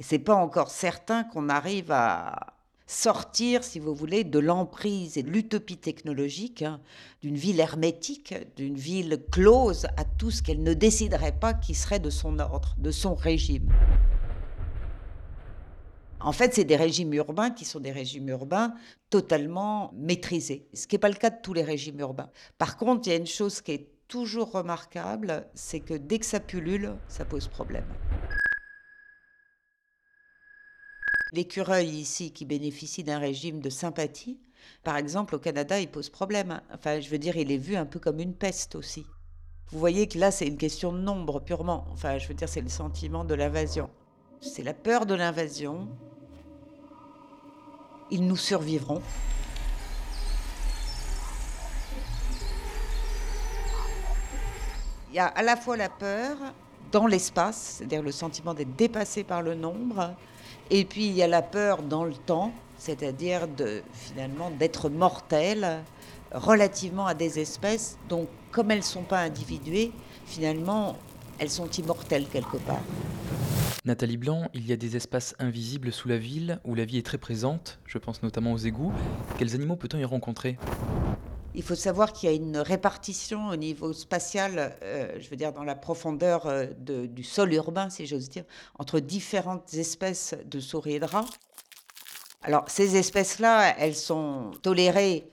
Et 0.00 0.02
c'est 0.02 0.18
pas 0.18 0.34
encore 0.34 0.70
certain 0.70 1.22
qu'on 1.22 1.48
arrive 1.48 1.92
à 1.92 2.55
sortir, 2.86 3.64
si 3.64 3.78
vous 3.78 3.94
voulez, 3.94 4.24
de 4.24 4.38
l'emprise 4.38 5.18
et 5.18 5.22
de 5.22 5.30
l'utopie 5.30 5.76
technologique, 5.76 6.62
hein, 6.62 6.80
d'une 7.20 7.36
ville 7.36 7.60
hermétique, 7.60 8.34
d'une 8.56 8.76
ville 8.76 9.24
close 9.32 9.86
à 9.96 10.04
tout 10.04 10.30
ce 10.30 10.42
qu'elle 10.42 10.62
ne 10.62 10.74
déciderait 10.74 11.38
pas 11.38 11.54
qui 11.54 11.74
serait 11.74 11.98
de 11.98 12.10
son 12.10 12.38
ordre, 12.38 12.74
de 12.78 12.90
son 12.90 13.14
régime. 13.14 13.72
En 16.20 16.32
fait, 16.32 16.54
c'est 16.54 16.64
des 16.64 16.76
régimes 16.76 17.12
urbains 17.14 17.50
qui 17.50 17.64
sont 17.64 17.80
des 17.80 17.92
régimes 17.92 18.28
urbains 18.28 18.74
totalement 19.10 19.92
maîtrisés, 19.94 20.66
ce 20.72 20.86
qui 20.86 20.94
n'est 20.94 21.00
pas 21.00 21.08
le 21.08 21.14
cas 21.14 21.30
de 21.30 21.36
tous 21.42 21.52
les 21.52 21.62
régimes 21.62 22.00
urbains. 22.00 22.30
Par 22.58 22.76
contre, 22.76 23.06
il 23.06 23.10
y 23.10 23.12
a 23.12 23.18
une 23.18 23.26
chose 23.26 23.60
qui 23.60 23.72
est 23.72 23.88
toujours 24.08 24.52
remarquable, 24.52 25.46
c'est 25.54 25.80
que 25.80 25.94
dès 25.94 26.18
que 26.18 26.26
ça 26.26 26.40
pullule, 26.40 26.94
ça 27.08 27.24
pose 27.24 27.48
problème. 27.48 27.84
L'écureuil 31.32 31.88
ici 31.88 32.32
qui 32.32 32.44
bénéficie 32.44 33.02
d'un 33.02 33.18
régime 33.18 33.60
de 33.60 33.68
sympathie, 33.70 34.38
par 34.84 34.96
exemple 34.96 35.34
au 35.34 35.38
Canada, 35.38 35.80
il 35.80 35.88
pose 35.88 36.08
problème. 36.08 36.60
Enfin, 36.72 37.00
je 37.00 37.08
veux 37.10 37.18
dire, 37.18 37.36
il 37.36 37.50
est 37.50 37.58
vu 37.58 37.76
un 37.76 37.86
peu 37.86 37.98
comme 37.98 38.20
une 38.20 38.34
peste 38.34 38.76
aussi. 38.76 39.06
Vous 39.70 39.80
voyez 39.80 40.06
que 40.06 40.18
là, 40.18 40.30
c'est 40.30 40.46
une 40.46 40.56
question 40.56 40.92
de 40.92 40.98
nombre 40.98 41.40
purement. 41.40 41.86
Enfin, 41.92 42.18
je 42.18 42.28
veux 42.28 42.34
dire, 42.34 42.48
c'est 42.48 42.60
le 42.60 42.68
sentiment 42.68 43.24
de 43.24 43.34
l'invasion. 43.34 43.90
C'est 44.40 44.62
la 44.62 44.74
peur 44.74 45.06
de 45.06 45.14
l'invasion. 45.14 45.88
Ils 48.12 48.24
nous 48.24 48.36
survivront. 48.36 49.02
Il 55.10 55.16
y 55.16 55.18
a 55.18 55.26
à 55.26 55.42
la 55.42 55.56
fois 55.56 55.76
la 55.76 55.88
peur 55.88 56.36
dans 56.92 57.08
l'espace, 57.08 57.78
c'est-à-dire 57.78 58.02
le 58.02 58.12
sentiment 58.12 58.54
d'être 58.54 58.76
dépassé 58.76 59.24
par 59.24 59.42
le 59.42 59.54
nombre, 59.54 60.14
et 60.70 60.84
puis 60.84 61.06
il 61.06 61.12
y 61.12 61.22
a 61.22 61.28
la 61.28 61.42
peur 61.42 61.82
dans 61.82 62.04
le 62.04 62.14
temps, 62.14 62.52
c'est-à-dire 62.78 63.48
finalement 63.92 64.50
d'être 64.50 64.88
mortel 64.88 65.82
relativement 66.32 67.06
à 67.06 67.14
des 67.14 67.38
espèces 67.38 67.96
dont, 68.08 68.26
comme 68.50 68.70
elles 68.70 68.78
ne 68.78 68.82
sont 68.82 69.02
pas 69.02 69.20
individuées, 69.20 69.92
finalement, 70.26 70.96
elles 71.38 71.50
sont 71.50 71.68
immortelles 71.70 72.26
quelque 72.26 72.56
part. 72.58 72.82
Nathalie 73.84 74.16
Blanc, 74.16 74.48
il 74.52 74.66
y 74.66 74.72
a 74.72 74.76
des 74.76 74.96
espaces 74.96 75.36
invisibles 75.38 75.92
sous 75.92 76.08
la 76.08 76.18
ville 76.18 76.58
où 76.64 76.74
la 76.74 76.84
vie 76.84 76.98
est 76.98 77.06
très 77.06 77.18
présente, 77.18 77.78
je 77.86 77.98
pense 77.98 78.22
notamment 78.22 78.52
aux 78.52 78.58
égouts. 78.58 78.92
Quels 79.38 79.54
animaux 79.54 79.76
peut-on 79.76 79.98
y 79.98 80.04
rencontrer? 80.04 80.58
Il 81.56 81.62
faut 81.62 81.74
savoir 81.74 82.12
qu'il 82.12 82.28
y 82.28 82.32
a 82.32 82.36
une 82.36 82.58
répartition 82.58 83.48
au 83.48 83.56
niveau 83.56 83.94
spatial, 83.94 84.76
euh, 84.82 85.16
je 85.18 85.28
veux 85.30 85.36
dire 85.36 85.54
dans 85.54 85.64
la 85.64 85.74
profondeur 85.74 86.46
euh, 86.46 86.66
du 86.76 87.24
sol 87.24 87.52
urbain, 87.54 87.88
si 87.88 88.06
j'ose 88.06 88.28
dire, 88.28 88.44
entre 88.78 89.00
différentes 89.00 89.72
espèces 89.72 90.34
de 90.44 90.60
souris 90.60 90.96
et 90.96 91.00
de 91.00 91.06
rats. 91.06 91.24
Alors 92.42 92.64
ces 92.68 92.96
espèces-là, 92.96 93.74
elles 93.78 93.96
sont 93.96 94.50
tolérées 94.62 95.30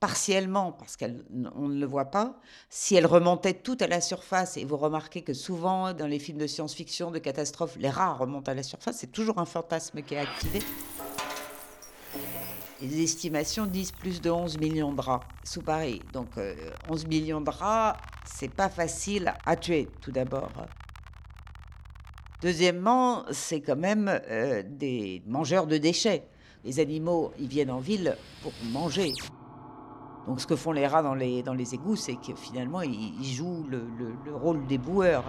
partiellement 0.00 0.70
parce 0.70 0.98
qu'on 0.98 1.68
ne 1.68 1.80
le 1.80 1.86
voit 1.86 2.10
pas. 2.10 2.38
Si 2.68 2.94
elles 2.94 3.06
remontaient 3.06 3.54
toutes 3.54 3.80
à 3.80 3.86
la 3.86 4.02
surface, 4.02 4.58
et 4.58 4.66
vous 4.66 4.76
remarquez 4.76 5.22
que 5.22 5.32
souvent 5.32 5.94
dans 5.94 6.06
les 6.06 6.18
films 6.18 6.38
de 6.38 6.46
science-fiction, 6.46 7.10
de 7.10 7.18
catastrophes, 7.18 7.76
les 7.78 7.88
rats 7.88 8.12
remontent 8.12 8.52
à 8.52 8.54
la 8.54 8.62
surface, 8.62 8.98
c'est 8.98 9.12
toujours 9.12 9.38
un 9.38 9.46
fantasme 9.46 10.02
qui 10.02 10.12
est 10.12 10.18
activé. 10.18 10.60
Les 12.80 13.02
estimations 13.02 13.66
disent 13.66 13.92
plus 13.92 14.20
de 14.20 14.30
11 14.30 14.58
millions 14.58 14.92
de 14.92 15.00
rats 15.00 15.20
sous 15.44 15.62
Paris. 15.62 16.02
Donc 16.12 16.28
11 16.88 17.04
euh, 17.04 17.08
millions 17.08 17.40
de 17.40 17.50
rats, 17.50 17.96
c'est 18.24 18.52
pas 18.52 18.68
facile 18.68 19.32
à 19.46 19.56
tuer 19.56 19.88
tout 20.00 20.10
d'abord. 20.10 20.50
Deuxièmement, 22.42 23.24
c'est 23.30 23.60
quand 23.60 23.76
même 23.76 24.08
euh, 24.28 24.62
des 24.66 25.22
mangeurs 25.26 25.66
de 25.66 25.78
déchets. 25.78 26.26
Les 26.64 26.80
animaux, 26.80 27.32
ils 27.38 27.48
viennent 27.48 27.70
en 27.70 27.78
ville 27.78 28.16
pour 28.42 28.52
manger. 28.72 29.12
Donc 30.26 30.40
ce 30.40 30.46
que 30.46 30.56
font 30.56 30.72
les 30.72 30.86
rats 30.86 31.02
dans 31.02 31.14
les, 31.14 31.42
dans 31.42 31.54
les 31.54 31.74
égouts, 31.74 31.96
c'est 31.96 32.16
que 32.16 32.34
finalement, 32.34 32.82
ils, 32.82 33.24
jouent 33.24 33.66
le, 33.68 33.86
le 34.24 34.34
rôle 34.34 34.66
des 34.66 34.78
boueurs. 34.78 35.24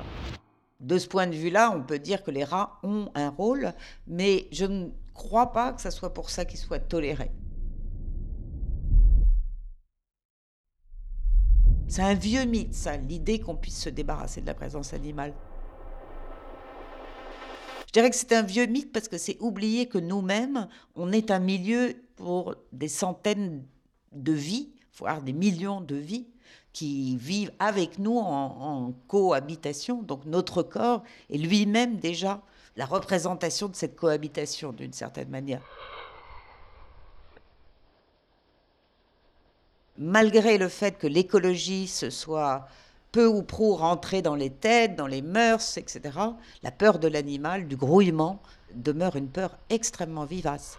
De 0.80 0.98
ce 0.98 1.08
point 1.08 1.28
de 1.28 1.36
vue-là, 1.36 1.72
on 1.76 1.82
peut 1.82 2.00
dire 2.00 2.24
que 2.24 2.32
les 2.32 2.44
rats 2.44 2.80
ont 2.84 3.10
un 3.16 3.30
rôle, 3.30 3.74
mais 4.08 4.48
je 4.52 4.66
ne 4.66 4.90
crois 5.16 5.52
pas 5.52 5.74
que 5.74 5.82
ce 5.82 5.90
soit 5.90 6.14
pour 6.14 6.30
ça 6.30 6.46
qu'ils 6.46 6.60
soient 6.60 6.80
tolérés. 6.80 7.32
C'est 11.88 12.02
un 12.02 12.14
vieux 12.14 12.44
mythe, 12.44 12.74
ça, 12.74 12.98
l'idée 12.98 13.40
qu'on 13.40 13.56
puisse 13.56 13.82
se 13.82 13.90
débarrasser 13.90 14.42
de 14.42 14.46
la 14.46 14.54
présence 14.54 14.94
animale. 14.94 15.34
Je 17.88 17.94
dirais 17.94 18.10
que 18.10 18.16
c'est 18.16 18.34
un 18.34 18.42
vieux 18.42 18.66
mythe 18.66 18.92
parce 18.92 19.08
que 19.08 19.18
c'est 19.18 19.38
oublier 19.40 19.88
que 19.88 19.98
nous-mêmes, 19.98 20.68
on 20.96 21.12
est 21.12 21.32
un 21.32 21.40
milieu 21.40 21.96
pour 22.18 22.56
des 22.74 22.90
centaines 22.90 23.64
de 24.12 24.34
vies, 24.34 24.74
voire 24.98 25.22
des 25.22 25.32
millions 25.32 25.80
de 25.80 25.96
vies, 25.96 26.28
qui 26.74 27.16
vivent 27.16 27.54
avec 27.60 28.00
nous 28.00 28.18
en, 28.18 28.88
en 28.88 28.92
cohabitation. 29.08 30.04
Donc 30.04 30.26
notre 30.26 30.62
corps 30.62 31.04
est 31.30 31.38
lui-même 31.38 31.98
déjà 31.98 32.42
la 32.76 32.86
représentation 32.86 33.68
de 33.68 33.76
cette 33.76 33.96
cohabitation 33.96 34.74
d'une 34.74 34.94
certaine 34.94 35.30
manière. 35.30 35.62
malgré 39.98 40.58
le 40.58 40.70
fait 40.70 40.98
que 40.98 41.08
l'écologie 41.08 41.88
se 41.88 42.10
soit 42.10 42.68
peu 43.12 43.26
ou 43.26 43.44
prou 43.44 43.76
rentrée 43.76 44.22
dans 44.22 44.36
les 44.36 44.50
têtes, 44.50 44.96
dans 44.96 45.08
les 45.08 45.22
mœurs, 45.22 45.78
etc., 45.78 46.02
la 46.64 46.72
peur 46.72 47.00
de 47.00 47.08
l'animal, 47.08 47.68
du 47.68 47.78
grouillement, 47.78 48.42
demeure 48.74 49.16
une 49.16 49.30
peur 49.30 49.58
extrêmement 49.70 50.26
vivace. 50.26 50.78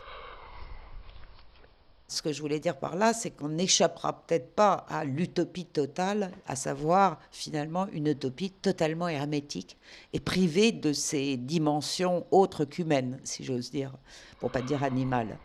Ce 2.08 2.22
que 2.22 2.32
je 2.32 2.40
voulais 2.40 2.60
dire 2.60 2.78
par 2.78 2.94
là, 2.94 3.12
c'est 3.12 3.32
qu'on 3.32 3.48
n'échappera 3.48 4.22
peut-être 4.22 4.54
pas 4.54 4.86
à 4.88 5.04
l'utopie 5.04 5.64
totale, 5.64 6.30
à 6.46 6.54
savoir 6.54 7.18
finalement 7.32 7.88
une 7.88 8.06
utopie 8.06 8.50
totalement 8.50 9.08
hermétique 9.08 9.76
et 10.12 10.20
privée 10.20 10.70
de 10.70 10.92
ses 10.92 11.36
dimensions 11.36 12.24
autres 12.30 12.64
qu'humaines, 12.64 13.18
si 13.24 13.42
j'ose 13.42 13.72
dire, 13.72 13.92
pour 14.38 14.52
pas 14.52 14.62
dire 14.62 14.84
animales. 14.84 15.36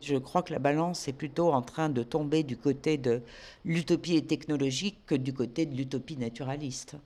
Je 0.00 0.16
crois 0.16 0.42
que 0.42 0.52
la 0.52 0.58
balance 0.58 1.08
est 1.08 1.12
plutôt 1.14 1.50
en 1.50 1.62
train 1.62 1.88
de 1.88 2.02
tomber 2.02 2.42
du 2.42 2.56
côté 2.56 2.98
de 2.98 3.22
l'utopie 3.64 4.22
technologique 4.24 4.98
que 5.06 5.14
du 5.14 5.32
côté 5.32 5.64
de 5.66 5.74
l'utopie 5.74 6.16
naturaliste. 6.16 6.96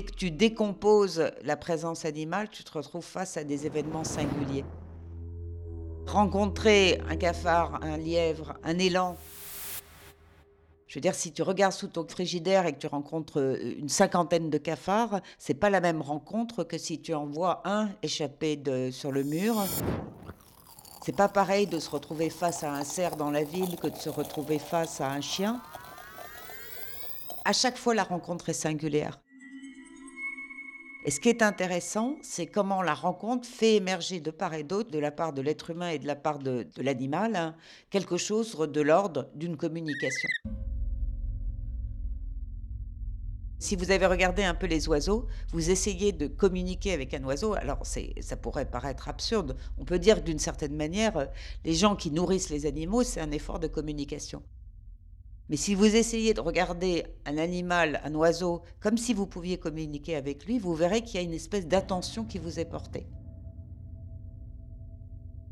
Dès 0.00 0.06
que 0.06 0.14
tu 0.14 0.30
décomposes 0.30 1.30
la 1.42 1.58
présence 1.58 2.06
animale, 2.06 2.48
tu 2.48 2.64
te 2.64 2.72
retrouves 2.72 3.04
face 3.04 3.36
à 3.36 3.44
des 3.44 3.66
événements 3.66 4.02
singuliers. 4.02 4.64
Rencontrer 6.06 7.02
un 7.10 7.16
cafard, 7.16 7.80
un 7.82 7.98
lièvre, 7.98 8.54
un 8.64 8.78
élan, 8.78 9.18
je 10.86 10.94
veux 10.94 11.02
dire, 11.02 11.14
si 11.14 11.32
tu 11.32 11.42
regardes 11.42 11.74
sous 11.74 11.88
ton 11.88 12.08
frigidaire 12.08 12.64
et 12.64 12.72
que 12.72 12.78
tu 12.78 12.86
rencontres 12.86 13.40
euh, 13.40 13.74
une 13.78 13.90
cinquantaine 13.90 14.48
de 14.48 14.56
cafards, 14.56 15.20
c'est 15.36 15.52
pas 15.52 15.68
la 15.68 15.82
même 15.82 16.00
rencontre 16.00 16.64
que 16.64 16.78
si 16.78 17.02
tu 17.02 17.12
en 17.12 17.26
vois 17.26 17.60
un 17.66 17.90
échappé 18.02 18.56
de, 18.56 18.90
sur 18.90 19.12
le 19.12 19.22
mur. 19.22 19.62
C'est 21.04 21.14
pas 21.14 21.28
pareil 21.28 21.66
de 21.66 21.78
se 21.78 21.90
retrouver 21.90 22.30
face 22.30 22.64
à 22.64 22.72
un 22.72 22.84
cerf 22.84 23.16
dans 23.16 23.30
la 23.30 23.44
ville 23.44 23.76
que 23.76 23.88
de 23.88 23.96
se 23.96 24.08
retrouver 24.08 24.58
face 24.58 25.02
à 25.02 25.10
un 25.10 25.20
chien. 25.20 25.60
À 27.44 27.52
chaque 27.52 27.76
fois, 27.76 27.94
la 27.94 28.04
rencontre 28.04 28.48
est 28.48 28.54
singulière. 28.54 29.20
Et 31.06 31.10
ce 31.10 31.18
qui 31.18 31.30
est 31.30 31.40
intéressant, 31.40 32.16
c'est 32.20 32.46
comment 32.46 32.82
la 32.82 32.92
rencontre 32.92 33.48
fait 33.48 33.76
émerger 33.76 34.20
de 34.20 34.30
part 34.30 34.52
et 34.52 34.64
d'autre, 34.64 34.90
de 34.90 34.98
la 34.98 35.10
part 35.10 35.32
de 35.32 35.40
l'être 35.40 35.70
humain 35.70 35.88
et 35.88 35.98
de 35.98 36.06
la 36.06 36.16
part 36.16 36.38
de, 36.38 36.68
l'animal, 36.76 37.36
hein, 37.36 37.56
quelque 37.88 38.18
chose 38.18 38.54
de 38.58 38.80
l'ordre 38.82 39.30
d'une 39.34 39.56
communication. 39.56 40.28
Si 43.58 43.76
vous 43.76 43.90
avez 43.90 44.06
regardé 44.06 44.42
un 44.42 44.54
peu 44.54 44.66
les 44.66 44.88
oiseaux, 44.88 45.26
vous 45.52 45.70
essayez 45.70 46.12
de 46.12 46.26
communiquer 46.26 46.92
avec 46.92 47.14
un 47.14 47.24
oiseau, 47.24 47.54
alors 47.54 47.82
ça 47.84 48.36
pourrait 48.36 48.70
paraître 48.70 49.08
absurde. 49.08 49.56
On 49.78 49.84
peut 49.84 49.98
dire 49.98 50.22
d'une 50.22 50.38
certaine 50.38 50.74
manière, 50.74 51.16
euh, 51.16 51.26
les 51.64 51.74
gens 51.74 51.96
qui 51.96 52.10
nourrissent 52.10 52.50
les 52.50 52.66
animaux, 52.66 53.02
c'est 53.02 53.20
un 53.20 53.30
effort 53.32 53.58
de 53.58 53.68
communication. 53.68 54.42
Mais 55.50 55.56
si 55.56 55.74
vous 55.74 55.96
essayez 55.96 56.32
de 56.32 56.40
regarder 56.40 57.04
un 57.26 57.36
animal, 57.36 58.00
un 58.04 58.14
oiseau, 58.14 58.62
comme 58.78 58.96
si 58.96 59.12
vous 59.12 59.26
pouviez 59.26 59.58
communiquer 59.58 60.14
avec 60.14 60.46
lui, 60.46 60.60
vous 60.60 60.76
verrez 60.76 61.02
qu'il 61.02 61.16
y 61.16 61.18
a 61.18 61.26
une 61.26 61.34
espèce 61.34 61.66
d'attention 61.66 62.24
qui 62.24 62.38
vous 62.38 62.60
est 62.60 62.64
portée. 62.64 63.08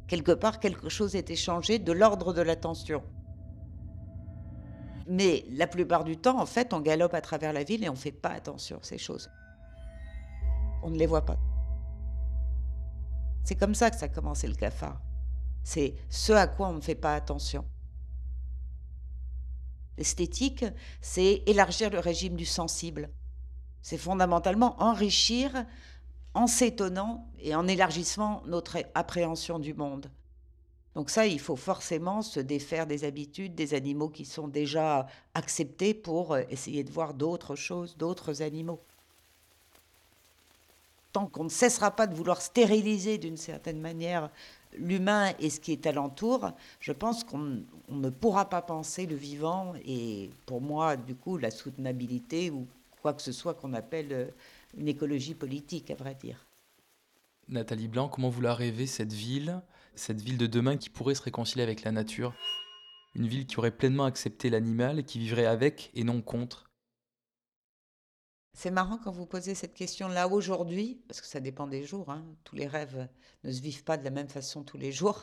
Quelque 0.07 0.31
part, 0.31 0.61
quelque 0.61 0.89
chose 0.89 1.17
est 1.17 1.31
échangé 1.31 1.81
de 1.81 1.91
l'ordre 1.91 2.33
de 2.33 2.41
l'attention. 2.43 3.03
Mais 5.09 5.45
la 5.51 5.67
plupart 5.67 6.05
du 6.05 6.17
temps, 6.17 6.41
en 6.41 6.47
fait, 6.47 6.73
on 6.73 6.81
galope 6.81 7.15
à 7.15 7.21
travers 7.21 7.53
la 7.53 7.65
ville 7.65 7.83
et 7.83 7.89
on 7.89 7.95
ne 7.95 7.99
fait 7.99 8.13
pas 8.13 8.31
attention 8.31 8.77
à 8.77 8.85
ces 8.85 8.99
choses. 8.99 9.29
On 10.85 10.91
ne 10.91 10.97
les 10.97 11.07
voit 11.07 11.25
pas. 11.25 11.39
C'est 13.43 13.57
comme 13.57 13.75
ça 13.75 13.91
que 13.91 13.97
ça 13.97 14.07
a 14.07 14.11
commencé 14.11 14.47
le 14.47 14.55
cafard. 14.55 15.01
C'est 15.65 15.97
ce 16.09 16.33
à 16.33 16.47
quoi 16.47 16.69
on 16.69 16.75
ne 16.75 16.81
fait 16.81 16.95
pas 16.95 17.17
attention. 17.17 17.65
L'esthétique, 19.99 20.65
c'est 21.01 21.43
élargir 21.47 21.91
le 21.91 21.99
régime 21.99 22.37
du 22.37 22.47
sensible. 22.47 23.11
C'est 23.83 23.99
fondamentalement 23.99 24.81
enrichir 24.81 25.67
en 26.35 26.47
s'étonnant 26.47 27.29
et 27.41 27.57
en 27.57 27.67
élargissant 27.67 28.43
notre 28.47 28.79
appréhension 28.95 29.59
du 29.59 29.75
monde. 29.75 30.09
Donc 30.95 31.11
ça, 31.11 31.27
il 31.27 31.41
faut 31.41 31.57
forcément 31.57 32.23
se 32.23 32.39
défaire 32.39 32.87
des 32.87 33.05
habitudes 33.05 33.57
des 33.57 33.75
animaux 33.75 34.09
qui 34.09 34.25
sont 34.25 34.47
déjà 34.47 35.07
acceptés 35.35 35.95
pour 35.95 36.35
euh, 36.35 36.43
essayer 36.49 36.85
de 36.85 36.93
voir 36.93 37.13
d'autres 37.13 37.57
choses, 37.57 37.97
d'autres 37.97 38.43
animaux. 38.43 38.81
Tant 41.13 41.27
qu'on 41.27 41.45
ne 41.45 41.49
cessera 41.49 41.91
pas 41.91 42.07
de 42.07 42.15
vouloir 42.15 42.41
stériliser 42.41 43.19
d'une 43.19 43.37
certaine 43.37 43.81
manière 43.81 44.31
l'humain 44.77 45.33
et 45.39 45.51
ce 45.51 45.61
qui 45.61 45.73
est 45.73 45.87
alentour, 45.87 46.53
je 46.81 46.93
pense 46.93 47.25
qu'on 47.25 47.63
ne 47.89 48.11
pourra 48.11 48.49
pas 48.49 48.63
penser 48.63 49.07
le 49.07 49.17
vivant 49.17 49.75
et 49.85 50.31
pour 50.47 50.61
moi, 50.61 50.97
du 50.97 51.15
coup, 51.15 51.39
la 51.39 51.51
soutenabilité 51.51 52.51
ou 52.51 52.67
quoi 53.03 53.15
que 53.15 53.23
ce 53.23 53.33
soit 53.33 53.55
qu'on 53.55 53.73
appelle 53.75 54.13
euh, 54.13 54.27
une 54.77 54.89
écologie 54.89 55.35
politique, 55.35 55.91
à 55.91 55.95
vrai 55.95 56.15
dire. 56.15 56.45
Nathalie 57.49 57.89
Blanc, 57.89 58.09
comment 58.09 58.29
vous 58.29 58.43
la 58.43 58.55
rêvez, 58.55 58.87
cette 58.87 59.13
ville 59.13 59.63
cette 59.99 60.21
ville 60.21 60.39
de 60.39 60.47
demain 60.47 60.77
qui 60.77 60.91
pourrait 60.91 61.15
se 61.15 61.23
réconcilier 61.23 61.63
avec 61.63 61.83
la 61.83 61.93
nature, 61.93 62.33
une 63.15 63.27
ville 63.27 63.47
qui 63.47 63.59
aurait 63.59 63.73
pleinement 63.73 64.05
accepté 64.05 64.49
l'animal 64.49 64.99
et 64.99 65.03
qui 65.03 65.19
vivrait 65.19 65.47
avec 65.47 65.91
et 65.95 66.05
non 66.05 66.23
contre? 66.23 66.68
C'est 68.59 68.73
marrant 68.73 68.99
quand 68.99 69.13
vous 69.13 69.25
posez 69.25 69.55
cette 69.55 69.73
question-là 69.73 70.27
aujourd'hui, 70.27 71.01
parce 71.07 71.21
que 71.21 71.29
ça 71.29 71.39
dépend 71.39 71.69
des 71.69 71.85
jours, 71.85 72.11
hein. 72.11 72.25
tous 72.43 72.57
les 72.57 72.67
rêves 72.67 73.07
ne 73.45 73.53
se 73.53 73.61
vivent 73.61 73.85
pas 73.85 73.97
de 73.97 74.03
la 74.03 74.11
même 74.11 74.29
façon 74.29 74.65
tous 74.65 74.77
les 74.77 74.91
jours, 74.91 75.23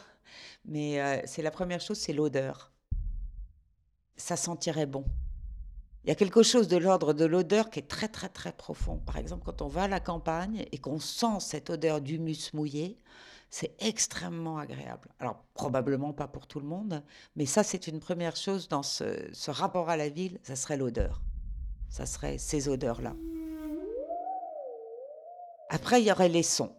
mais 0.64 1.02
euh, 1.02 1.22
c'est 1.26 1.42
la 1.42 1.52
première 1.52 1.82
chose, 1.82 1.98
c'est 1.98 2.14
l'odeur. 2.14 2.72
Ça 4.16 4.38
sentirait 4.38 4.86
bon. 4.86 5.04
Il 6.06 6.08
y 6.08 6.12
a 6.14 6.16
quelque 6.16 6.44
chose 6.44 6.70
de 6.70 6.78
l'ordre 6.78 7.12
de 7.12 7.26
l'odeur 7.26 7.72
qui 7.72 7.80
est 7.80 7.90
très 7.90 8.08
très 8.08 8.30
très 8.30 8.54
profond. 8.54 9.00
Par 9.00 9.18
exemple, 9.18 9.44
quand 9.44 9.62
on 9.62 9.68
va 9.68 9.84
à 9.84 9.88
la 9.90 10.00
campagne 10.00 10.66
et 10.72 10.78
qu'on 10.78 11.02
sent 11.02 11.42
cette 11.42 11.70
odeur 11.70 12.00
d'humus 12.00 12.54
mouillé, 12.54 12.98
c'est 13.50 13.76
extrêmement 13.80 14.60
agréable. 14.60 15.10
Alors, 15.20 15.44
probablement 15.56 16.14
pas 16.14 16.30
pour 16.30 16.48
tout 16.48 16.62
le 16.62 16.68
monde, 16.68 17.04
mais 17.36 17.46
ça, 17.46 17.64
c'est 17.64 17.88
une 17.88 18.00
première 18.00 18.38
chose 18.38 18.70
dans 18.70 18.84
ce, 18.84 19.28
ce 19.34 19.52
rapport 19.52 19.90
à 19.90 19.98
la 19.98 20.08
ville, 20.08 20.40
ça 20.42 20.56
serait 20.56 20.78
l'odeur. 20.78 21.22
Ça 21.90 22.06
serait 22.06 22.38
ces 22.38 22.68
odeurs-là. 22.68 23.16
Après, 25.70 26.02
il 26.02 26.08
y 26.08 26.12
aurait 26.12 26.30
les 26.30 26.44
sons. 26.44 26.76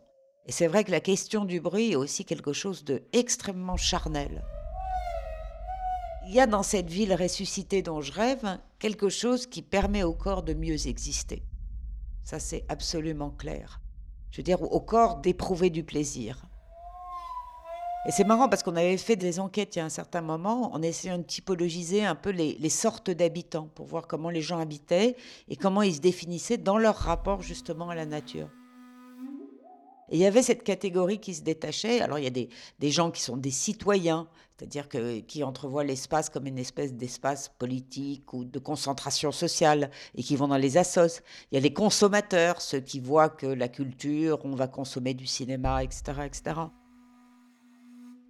Et 0.47 0.53
c'est 0.53 0.69
vrai 0.69 0.85
que 0.85 0.92
la 0.92 1.01
question 1.01 1.45
du 1.45 1.61
bruit 1.61 1.92
est 1.92 1.97
aussi 1.97 2.25
quelque 2.25 2.53
chose 2.53 2.85
de 2.85 3.03
extrêmement 3.12 3.77
charnel. 3.77 4.45
Il 6.29 6.35
y 6.35 6.40
a 6.40 6.47
dans 6.47 6.62
cette 6.62 6.90
ville 6.90 7.14
ressuscitée 7.14 7.83
dont 7.83 8.01
je 8.01 8.12
rêve 8.12 8.59
quelque 8.79 9.09
chose 9.09 9.47
qui 9.47 9.62
permet 9.62 10.03
au 10.03 10.12
corps 10.12 10.42
de 10.42 10.55
mieux 10.55 10.87
exister. 10.87 11.42
Ça, 12.25 12.38
c'est 12.38 12.64
absolument 12.69 13.31
clair. 13.31 13.81
Je 14.31 14.38
veux 14.38 14.42
dire, 14.42 14.62
au 14.62 14.81
corps 14.81 15.16
d'éprouver 15.16 15.71
du 15.71 15.85
plaisir. 15.85 16.47
Et 18.09 18.12
c'est 18.12 18.23
marrant 18.23 18.49
parce 18.49 18.62
qu'on 18.62 18.77
avait 18.77 18.97
fait 18.99 19.16
des 19.16 19.40
enquêtes 19.40 19.75
il 19.75 19.81
y 19.81 19.83
a 19.83 19.85
un 19.85 19.88
certain 19.88 20.21
moment 20.21 20.73
en 20.73 20.81
essayant 20.81 21.19
de 21.19 21.25
typologiser 21.25 22.05
un 22.05 22.14
peu 22.14 22.31
les, 22.31 22.69
sortes 22.69 23.11
d'habitants 23.11 23.69
pour 23.75 23.87
voir 23.87 24.07
comment 24.07 24.31
les 24.31 24.42
gens 24.42 24.61
habitaient 24.61 25.16
et 25.49 25.57
comment 25.57 25.83
ils 25.83 25.97
se 25.97 26.01
définissaient 26.01 26.57
dans 26.57 26.79
leur 26.79 26.95
rapport 26.95 27.42
justement 27.42 27.90
à 27.90 27.97
la 27.97 28.07
nature. 28.07 28.49
Et 30.09 30.19
il 30.19 30.21
y 30.21 30.25
avait 30.25 30.45
cette 30.45 30.62
catégorie 30.62 31.19
qui 31.19 31.35
se 31.35 31.42
détachait. 31.42 32.01
Alors 32.01 32.21
il 32.21 32.25
y 32.25 32.29
a 32.29 32.31
des, 32.31 32.90
gens 32.92 33.11
qui 33.11 33.21
sont 33.21 33.37
des 33.37 33.51
citoyens, 33.51 34.29
c'est-à-dire 34.57 34.87
qui 35.27 35.42
entrevoient 35.42 35.83
l'espace 35.83 36.31
comme 36.31 36.47
une 36.47 36.59
espèce 36.59 36.95
d'espace 36.95 37.49
politique 37.59 38.33
ou 38.33 38.45
de 38.45 38.61
concentration 38.61 39.33
sociale 39.33 39.90
et 40.14 40.23
qui 40.23 40.37
vont 40.37 40.47
dans 40.47 40.59
les 40.59 40.77
assos. 40.77 41.23
Il 41.51 41.57
y 41.57 41.59
a 41.59 41.61
les 41.61 41.73
consommateurs, 41.73 42.61
ceux 42.61 42.79
qui 42.79 43.01
voient 43.01 43.31
que 43.31 43.47
la 43.47 43.66
culture, 43.66 44.38
on 44.45 44.55
va 44.55 44.69
consommer 44.69 45.12
du 45.12 45.27
cinéma, 45.27 45.83
etc. 45.83 46.12
etc. 46.25 46.55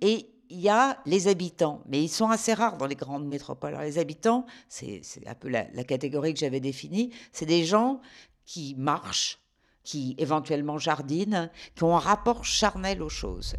Et 0.00 0.30
il 0.48 0.60
y 0.60 0.68
a 0.68 0.98
les 1.06 1.28
habitants, 1.28 1.82
mais 1.86 2.02
ils 2.02 2.08
sont 2.08 2.28
assez 2.28 2.54
rares 2.54 2.76
dans 2.76 2.86
les 2.86 2.94
grandes 2.94 3.26
métropoles. 3.26 3.76
Les 3.80 3.98
habitants, 3.98 4.46
c'est 4.68 5.02
un 5.26 5.34
peu 5.34 5.48
la, 5.48 5.64
catégorie 5.84 6.34
que 6.34 6.40
j'avais 6.40 6.60
définie, 6.60 7.12
c'est 7.32 7.46
des 7.46 7.64
gens 7.64 8.00
qui 8.44 8.74
marchent, 8.76 9.40
qui 9.82 10.14
éventuellement 10.18 10.78
jardinent, 10.78 11.50
qui 11.74 11.84
ont 11.84 11.96
un 11.96 12.00
rapport 12.00 12.44
charnel 12.44 13.02
aux 13.02 13.08
choses. 13.08 13.56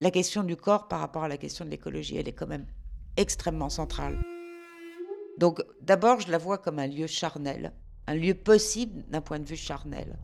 La 0.00 0.10
question 0.10 0.44
du 0.44 0.56
corps 0.56 0.88
par 0.88 1.00
rapport 1.00 1.24
à 1.24 1.28
la 1.28 1.36
question 1.36 1.64
de 1.64 1.70
l'écologie, 1.70 2.16
elle 2.16 2.28
est 2.28 2.32
quand 2.32 2.46
même 2.46 2.66
extrêmement 3.16 3.68
centrale. 3.68 4.18
Donc 5.38 5.62
d'abord, 5.80 6.20
je 6.20 6.30
la 6.30 6.38
vois 6.38 6.58
comme 6.58 6.78
un 6.78 6.86
lieu 6.86 7.06
charnel, 7.06 7.72
un 8.06 8.14
lieu 8.14 8.34
possible 8.34 9.04
d'un 9.08 9.20
point 9.20 9.40
de 9.40 9.44
vue 9.44 9.56
charnel. 9.56 10.16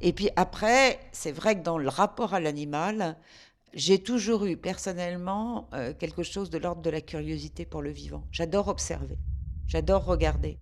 Et 0.00 0.12
puis 0.12 0.30
après, 0.36 1.00
c'est 1.12 1.32
vrai 1.32 1.56
que 1.58 1.62
dans 1.62 1.78
le 1.78 1.88
rapport 1.88 2.34
à 2.34 2.40
l'animal, 2.40 3.16
j'ai 3.74 3.98
toujours 3.98 4.44
eu 4.44 4.56
personnellement 4.56 5.68
euh, 5.74 5.92
quelque 5.92 6.22
chose 6.22 6.50
de 6.50 6.58
l'ordre 6.58 6.82
de 6.82 6.90
la 6.90 7.00
curiosité 7.00 7.66
pour 7.66 7.82
le 7.82 7.90
vivant. 7.90 8.24
J'adore 8.30 8.68
observer, 8.68 9.18
j'adore 9.66 10.04
regarder. 10.04 10.58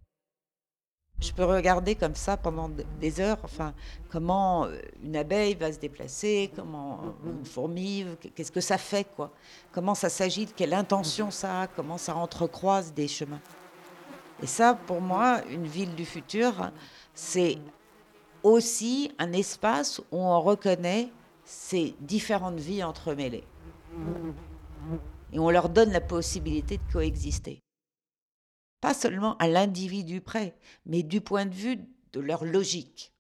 Je 1.21 1.33
peux 1.33 1.45
regarder 1.45 1.95
comme 1.95 2.15
ça 2.15 2.37
pendant 2.37 2.71
des 3.01 3.21
heures, 3.21 3.39
enfin, 3.43 3.75
comment 4.11 4.67
euh, 4.67 4.79
une 5.03 5.17
abeille 5.17 5.55
va 5.55 5.73
se 5.73 5.79
déplacer, 5.79 6.51
comment 6.55 7.01
une 7.25 7.45
fourmi, 7.45 8.05
qu'est-ce 8.35 8.53
que 8.53 8.61
ça 8.61 8.77
fait, 8.77 9.05
quoi. 9.17 9.33
Comment 9.73 9.95
ça 9.95 10.11
s'agite, 10.11 10.55
quelle 10.55 10.75
intention 10.75 11.31
ça 11.31 11.63
a, 11.63 11.67
comment 11.69 11.97
ça 11.97 12.17
entrecroise 12.17 12.93
des 12.93 13.09
chemins. 13.09 13.41
Et 14.43 14.47
ça, 14.47 14.75
pour 14.75 15.01
moi, 15.01 15.41
une 15.49 15.67
ville 15.67 15.95
du 15.95 16.05
futur, 16.05 16.71
c'est 17.15 17.57
aussi 18.47 19.11
un 19.19 19.33
espace 19.33 20.01
où 20.13 20.19
on 20.19 20.41
reconnaît 20.41 21.11
ces 21.45 21.97
différentes 22.01 22.61
vies 22.61 22.83
entremêlées. 22.83 23.45
Et 25.33 25.39
on 25.39 25.51
leur 25.51 25.69
donne 25.69 25.91
la 25.91 26.01
possibilité 26.01 26.79
de 26.79 26.93
coexister. 26.93 27.61
Pas 28.81 28.95
seulement 28.95 29.37
à 29.39 29.49
l'individu 29.49 30.21
près, 30.21 30.57
mais 30.85 31.03
du 31.03 31.21
point 31.21 31.47
de 31.47 31.55
vue 31.55 31.79
de 32.13 32.21
leur 32.21 32.45
logique, 32.45 33.13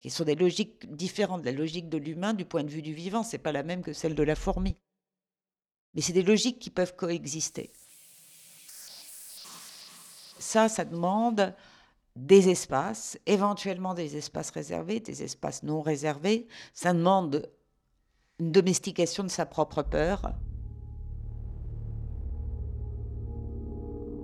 qui 0.00 0.08
sont 0.08 0.24
des 0.24 0.34
logiques 0.34 0.90
différentes. 0.94 1.44
La 1.44 1.52
logique 1.52 1.90
de 1.90 1.98
l'humain, 1.98 2.32
du 2.32 2.46
point 2.46 2.64
de 2.64 2.70
vue 2.70 2.82
du 2.82 2.94
vivant, 2.94 3.22
c'est 3.22 3.38
pas 3.38 3.52
la 3.52 3.62
même 3.62 3.82
que 3.82 3.92
celle 3.92 4.14
de 4.14 4.22
la 4.22 4.36
fourmi. 4.36 4.76
Mais 5.94 6.00
c'est 6.00 6.14
des 6.14 6.22
logiques 6.22 6.58
qui 6.58 6.70
peuvent 6.70 6.96
coexister. 6.96 7.70
Ça, 10.38 10.70
ça 10.70 10.86
demande 10.86 11.54
des 12.20 12.50
espaces, 12.50 13.18
éventuellement 13.26 13.94
des 13.94 14.16
espaces 14.16 14.50
réservés, 14.50 15.00
des 15.00 15.22
espaces 15.22 15.62
non 15.62 15.80
réservés. 15.80 16.46
Ça 16.74 16.92
demande 16.92 17.50
une 18.38 18.52
domestication 18.52 19.22
de 19.22 19.28
sa 19.28 19.46
propre 19.46 19.82
peur. 19.82 20.32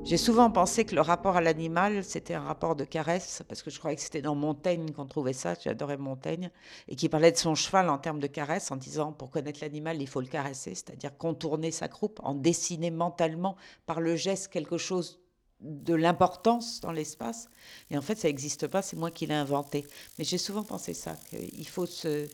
J'ai 0.05 0.19
souvent 0.19 0.53
pensé 0.53 0.85
que 0.85 0.95
le 0.95 1.01
rapport 1.01 1.37
à 1.37 1.41
l'animal, 1.41 2.05
c'était 2.05 2.35
un 2.35 2.43
rapport 2.43 2.77
de 2.77 2.85
caresse, 2.85 3.43
parce 3.49 3.63
que 3.63 3.71
je 3.71 3.79
croyais 3.81 3.97
que 3.97 4.03
c'était 4.03 4.23
dans 4.23 4.37
Montaigne 4.37 4.93
qu'on 4.93 5.07
trouvait 5.07 5.33
ça, 5.33 5.55
j'adorais 5.61 5.97
Montaigne, 5.97 6.51
et 6.87 6.95
qui 6.95 7.09
parlait 7.09 7.33
de 7.33 7.37
son 7.37 7.57
cheval 7.57 7.89
en 7.89 7.99
termes 7.99 8.21
de 8.21 8.29
caresse, 8.29 8.71
en 8.71 8.77
disant, 8.77 9.13
pour 9.13 9.31
connaître 9.31 9.59
l'animal, 9.63 10.01
il 10.01 10.07
faut 10.07 10.21
le 10.21 10.29
caresser, 10.29 10.77
c'est-à-dire 10.77 11.17
contourner 11.19 11.73
sa 11.73 11.89
croupe, 11.89 12.21
en 12.23 12.35
dessiner 12.35 12.93
mentalement 12.93 13.57
par 13.85 14.01
le 14.01 14.15
geste 14.15 14.47
quelque 14.47 14.79
chose 14.79 15.26
de 15.61 15.95
l'importance 15.95 16.81
dans 16.81 16.92
l'espace. 16.92 17.49
Et 17.90 17.99
en 17.99 18.03
fait, 18.03 18.16
ça 18.16 18.29
n'existe 18.29 18.66
pas, 18.66 18.83
c'est 18.83 18.97
moi 18.97 19.11
qui 19.11 19.27
l'ai 19.27 19.35
inventé. 19.35 19.87
Mais 20.19 20.25
j'ai 20.25 20.38
souvent 20.38 20.62
pensé 20.62 20.95
ça, 20.95 21.16
qu'il 21.31 21.69
faut 21.69 21.87
se, 21.87 22.29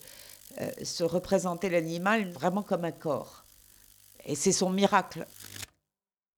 euh, 0.60 0.70
se 0.82 1.04
représenter 1.04 1.70
l'animal 1.70 2.30
vraiment 2.30 2.62
comme 2.62 2.84
un 2.84 2.92
corps. 2.92 3.44
Et 4.24 4.34
c'est 4.34 4.52
son 4.52 4.70
miracle. 4.70 5.26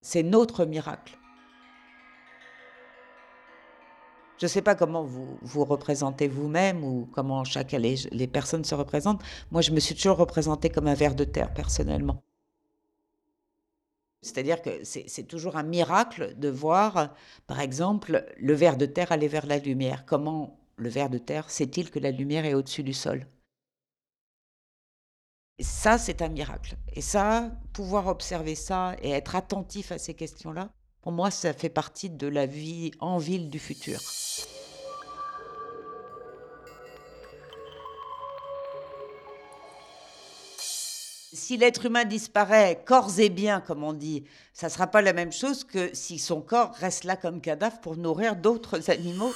C'est 0.02 0.22
notre 0.22 0.64
miracle. 0.64 1.18
Je 4.38 4.46
ne 4.46 4.50
sais 4.50 4.62
pas 4.62 4.74
comment 4.74 5.04
vous 5.04 5.38
vous 5.42 5.64
représentez 5.64 6.28
vous-même 6.28 6.84
ou 6.84 7.08
comment 7.12 7.44
chacun 7.44 7.78
les, 7.78 7.96
les 8.10 8.26
personnes 8.26 8.64
se 8.64 8.74
représentent. 8.74 9.22
Moi, 9.50 9.62
je 9.62 9.70
me 9.70 9.80
suis 9.80 9.94
toujours 9.94 10.16
représentée 10.16 10.70
comme 10.70 10.88
un 10.88 10.94
ver 10.94 11.14
de 11.14 11.24
terre, 11.24 11.54
personnellement. 11.54 12.22
C'est-à-dire 14.24 14.62
que 14.62 14.82
c'est 14.82 15.28
toujours 15.28 15.56
un 15.56 15.62
miracle 15.62 16.34
de 16.38 16.48
voir, 16.48 17.14
par 17.46 17.60
exemple, 17.60 18.24
le 18.38 18.54
ver 18.54 18.76
de 18.78 18.86
terre 18.86 19.12
aller 19.12 19.28
vers 19.28 19.46
la 19.46 19.58
lumière. 19.58 20.04
Comment 20.06 20.58
le 20.76 20.88
ver 20.88 21.10
de 21.10 21.18
terre 21.18 21.50
sait-il 21.50 21.90
que 21.90 21.98
la 21.98 22.10
lumière 22.10 22.46
est 22.46 22.54
au-dessus 22.54 22.82
du 22.82 22.94
sol? 22.94 23.26
Ça, 25.60 25.98
c'est 25.98 26.22
un 26.22 26.30
miracle. 26.30 26.76
Et 26.94 27.02
ça, 27.02 27.52
pouvoir 27.74 28.06
observer 28.08 28.54
ça 28.54 28.96
et 29.02 29.10
être 29.10 29.36
attentif 29.36 29.92
à 29.92 29.98
ces 29.98 30.14
questions-là, 30.14 30.70
pour 31.02 31.12
moi, 31.12 31.30
ça 31.30 31.52
fait 31.52 31.68
partie 31.68 32.08
de 32.08 32.26
la 32.26 32.46
vie 32.46 32.92
en 32.98 33.18
ville 33.18 33.50
du 33.50 33.58
futur. 33.58 34.00
Si 41.44 41.58
l'être 41.58 41.84
humain 41.84 42.06
disparaît 42.06 42.82
corps 42.86 43.20
et 43.20 43.28
bien, 43.28 43.60
comme 43.60 43.84
on 43.84 43.92
dit, 43.92 44.24
ça 44.54 44.68
ne 44.68 44.72
sera 44.72 44.86
pas 44.86 45.02
la 45.02 45.12
même 45.12 45.30
chose 45.30 45.62
que 45.62 45.90
si 45.92 46.18
son 46.18 46.40
corps 46.40 46.72
reste 46.76 47.04
là 47.04 47.16
comme 47.16 47.42
cadavre 47.42 47.80
pour 47.80 47.98
nourrir 47.98 48.34
d'autres 48.34 48.90
animaux. 48.90 49.34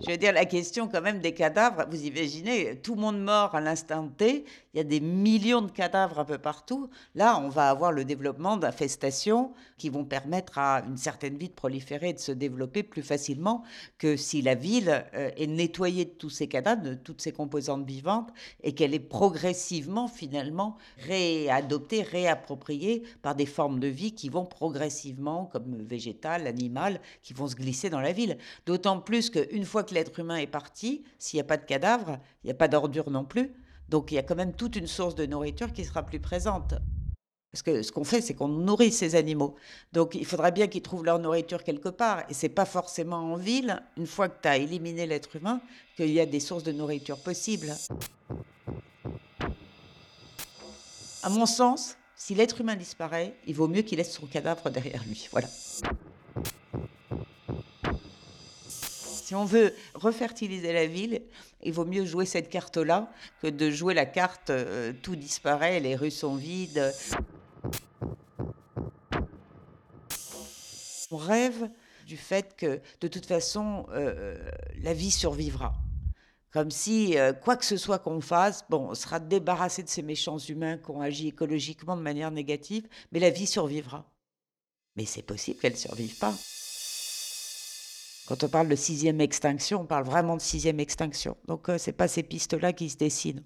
Je 0.00 0.12
veux 0.12 0.16
dire, 0.16 0.32
la 0.32 0.44
question 0.44 0.86
quand 0.86 1.00
même 1.00 1.20
des 1.20 1.32
cadavres, 1.32 1.84
vous 1.90 2.04
imaginez, 2.04 2.76
tout 2.76 2.94
le 2.94 3.00
monde 3.00 3.20
mort 3.20 3.54
à 3.56 3.60
l'instant 3.60 4.06
T, 4.08 4.44
il 4.72 4.76
y 4.76 4.80
a 4.80 4.84
des 4.84 5.00
millions 5.00 5.62
de 5.62 5.72
cadavres 5.72 6.20
un 6.20 6.24
peu 6.24 6.38
partout. 6.38 6.88
Là, 7.16 7.40
on 7.42 7.48
va 7.48 7.68
avoir 7.68 7.90
le 7.90 8.04
développement 8.04 8.56
d'infestations 8.56 9.52
qui 9.76 9.88
vont 9.88 10.04
permettre 10.04 10.58
à 10.58 10.84
une 10.86 10.96
certaine 10.96 11.36
vie 11.36 11.48
de 11.48 11.54
proliférer 11.54 12.10
et 12.10 12.12
de 12.12 12.20
se 12.20 12.30
développer 12.30 12.84
plus 12.84 13.02
facilement 13.02 13.64
que 13.98 14.16
si 14.16 14.40
la 14.40 14.54
ville 14.54 15.04
euh, 15.14 15.30
est 15.36 15.48
nettoyée 15.48 16.04
de 16.04 16.10
tous 16.10 16.30
ces 16.30 16.46
cadavres, 16.46 16.82
de 16.82 16.94
toutes 16.94 17.20
ces 17.20 17.32
composantes 17.32 17.84
vivantes, 17.84 18.30
et 18.62 18.74
qu'elle 18.74 18.94
est 18.94 19.00
progressivement, 19.00 20.06
finalement, 20.06 20.76
réadoptée, 20.98 22.02
réappropriée 22.02 23.02
par 23.22 23.34
des 23.34 23.46
formes 23.46 23.80
de 23.80 23.88
vie 23.88 24.12
qui 24.12 24.28
vont 24.28 24.44
progressivement, 24.44 25.46
comme 25.46 25.82
végétales, 25.82 26.46
animales, 26.46 27.00
qui 27.22 27.32
vont 27.32 27.48
se 27.48 27.56
glisser 27.56 27.90
dans 27.90 28.00
la 28.00 28.12
ville. 28.12 28.38
D'autant 28.64 29.00
plus 29.00 29.30
qu'une 29.30 29.64
fois 29.64 29.82
que 29.82 29.87
l'être 29.94 30.18
humain 30.18 30.36
est 30.36 30.46
parti, 30.46 31.04
s'il 31.18 31.36
n'y 31.38 31.42
a 31.42 31.44
pas 31.44 31.56
de 31.56 31.64
cadavres, 31.64 32.18
il 32.42 32.48
n'y 32.48 32.50
a 32.50 32.54
pas 32.54 32.68
d'ordure 32.68 33.10
non 33.10 33.24
plus. 33.24 33.52
Donc 33.88 34.12
il 34.12 34.16
y 34.16 34.18
a 34.18 34.22
quand 34.22 34.36
même 34.36 34.54
toute 34.54 34.76
une 34.76 34.86
source 34.86 35.14
de 35.14 35.26
nourriture 35.26 35.72
qui 35.72 35.84
sera 35.84 36.02
plus 36.02 36.20
présente. 36.20 36.74
Parce 37.50 37.62
que 37.62 37.82
ce 37.82 37.92
qu'on 37.92 38.04
fait, 38.04 38.20
c'est 38.20 38.34
qu'on 38.34 38.48
nourrit 38.48 38.92
ces 38.92 39.14
animaux. 39.14 39.54
Donc 39.92 40.14
il 40.14 40.26
faudra 40.26 40.50
bien 40.50 40.66
qu'ils 40.66 40.82
trouvent 40.82 41.04
leur 41.04 41.18
nourriture 41.18 41.64
quelque 41.64 41.88
part. 41.88 42.24
Et 42.28 42.34
c'est 42.34 42.50
pas 42.50 42.66
forcément 42.66 43.32
en 43.32 43.36
ville, 43.36 43.82
une 43.96 44.06
fois 44.06 44.28
que 44.28 44.42
tu 44.42 44.48
as 44.48 44.58
éliminé 44.58 45.06
l'être 45.06 45.34
humain, 45.36 45.60
qu'il 45.96 46.10
y 46.10 46.20
a 46.20 46.26
des 46.26 46.40
sources 46.40 46.62
de 46.62 46.72
nourriture 46.72 47.18
possibles. 47.22 47.72
À 51.22 51.30
mon 51.30 51.46
sens, 51.46 51.96
si 52.14 52.34
l'être 52.34 52.60
humain 52.60 52.76
disparaît, 52.76 53.34
il 53.46 53.54
vaut 53.54 53.68
mieux 53.68 53.82
qu'il 53.82 53.98
laisse 53.98 54.12
son 54.12 54.26
cadavre 54.26 54.68
derrière 54.70 55.02
lui. 55.04 55.28
Voilà. 55.32 55.48
Si 59.28 59.34
on 59.34 59.44
veut 59.44 59.74
refertiliser 59.92 60.72
la 60.72 60.86
ville, 60.86 61.20
il 61.62 61.74
vaut 61.74 61.84
mieux 61.84 62.06
jouer 62.06 62.24
cette 62.24 62.48
carte-là 62.48 63.12
que 63.42 63.46
de 63.46 63.70
jouer 63.70 63.92
la 63.92 64.06
carte 64.06 64.48
euh, 64.48 64.94
tout 65.02 65.16
disparaît, 65.16 65.80
les 65.80 65.96
rues 65.96 66.10
sont 66.10 66.34
vides. 66.34 66.94
On 71.10 71.18
rêve 71.18 71.68
du 72.06 72.16
fait 72.16 72.56
que 72.56 72.80
de 73.02 73.08
toute 73.08 73.26
façon, 73.26 73.84
euh, 73.90 74.34
la 74.80 74.94
vie 74.94 75.10
survivra. 75.10 75.74
Comme 76.50 76.70
si, 76.70 77.18
euh, 77.18 77.34
quoi 77.34 77.58
que 77.58 77.66
ce 77.66 77.76
soit 77.76 77.98
qu'on 77.98 78.22
fasse, 78.22 78.64
bon, 78.70 78.88
on 78.88 78.94
sera 78.94 79.20
débarrassé 79.20 79.82
de 79.82 79.90
ces 79.90 80.00
méchants 80.00 80.38
humains 80.38 80.78
qui 80.78 80.90
ont 80.90 81.02
agi 81.02 81.28
écologiquement 81.28 81.98
de 81.98 82.02
manière 82.02 82.30
négative, 82.30 82.88
mais 83.12 83.20
la 83.20 83.28
vie 83.28 83.46
survivra. 83.46 84.10
Mais 84.96 85.04
c'est 85.04 85.20
possible 85.20 85.60
qu'elle 85.60 85.74
ne 85.74 85.76
survive 85.76 86.16
pas. 86.16 86.32
Quand 88.28 88.44
on 88.44 88.48
parle 88.50 88.68
de 88.68 88.76
sixième 88.76 89.22
extinction, 89.22 89.80
on 89.80 89.86
parle 89.86 90.04
vraiment 90.04 90.36
de 90.36 90.42
sixième 90.42 90.80
extinction. 90.80 91.38
Donc, 91.46 91.70
euh, 91.70 91.78
ce 91.78 91.88
n'est 91.88 91.96
pas 91.96 92.08
ces 92.08 92.22
pistes-là 92.22 92.74
qui 92.74 92.90
se 92.90 92.98
dessinent. 92.98 93.42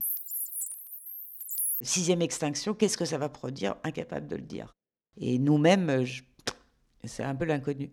Sixième 1.81 2.21
extinction, 2.21 2.75
qu'est-ce 2.75 2.99
que 2.99 3.05
ça 3.05 3.16
va 3.16 3.29
produire? 3.29 3.77
Incapable 3.85 4.27
de 4.27 4.35
le 4.35 4.42
dire. 4.42 4.75
Et 5.18 5.38
nous-mêmes, 5.38 5.88
euh, 5.88 6.05
c'est 7.05 7.23
un 7.23 7.37
peu 7.37 7.45
l'inconnu. 7.45 7.92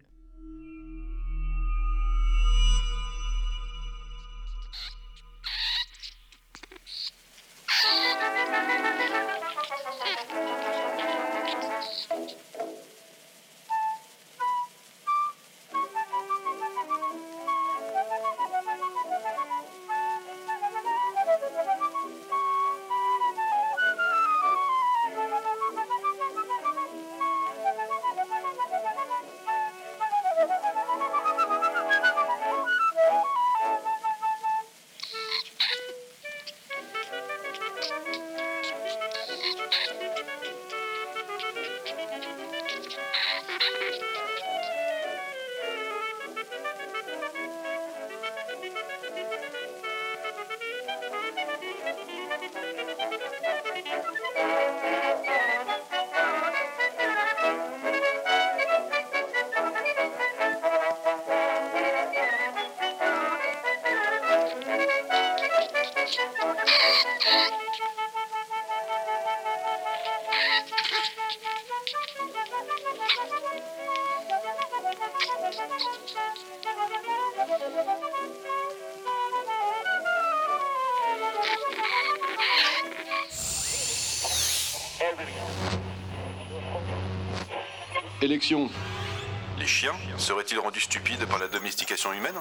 Les 89.58 89.67
chiens 89.67 89.95
seraient-ils 90.17 90.60
rendus 90.60 90.80
stupides 90.80 91.25
par 91.25 91.39
la 91.39 91.49
domestication 91.49 92.13
humaine? 92.13 92.39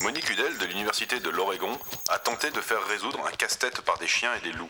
Monique 0.00 0.28
Hudel 0.28 0.58
de 0.58 0.64
l'Université 0.66 1.20
de 1.20 1.30
l'Oregon 1.30 1.78
a 2.08 2.18
tenté 2.18 2.50
de 2.50 2.60
faire 2.60 2.84
résoudre 2.88 3.24
un 3.24 3.30
casse-tête 3.30 3.82
par 3.82 3.98
des 3.98 4.08
chiens 4.08 4.34
et 4.34 4.40
des 4.40 4.52
loups. 4.52 4.68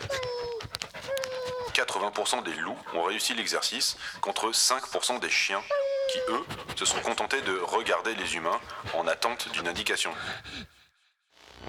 80% 1.72 2.42
des 2.42 2.52
loups 2.54 2.76
ont 2.92 3.04
réussi 3.04 3.34
l'exercice 3.34 3.96
contre 4.20 4.50
5% 4.50 5.20
des 5.20 5.30
chiens 5.30 5.62
qui, 6.12 6.18
eux, 6.28 6.44
se 6.76 6.84
sont 6.84 7.00
contentés 7.00 7.40
de 7.40 7.56
regarder 7.58 8.14
les 8.14 8.36
humains 8.36 8.60
en 8.92 9.06
attente 9.06 9.50
d'une 9.52 9.68
indication. 9.68 10.12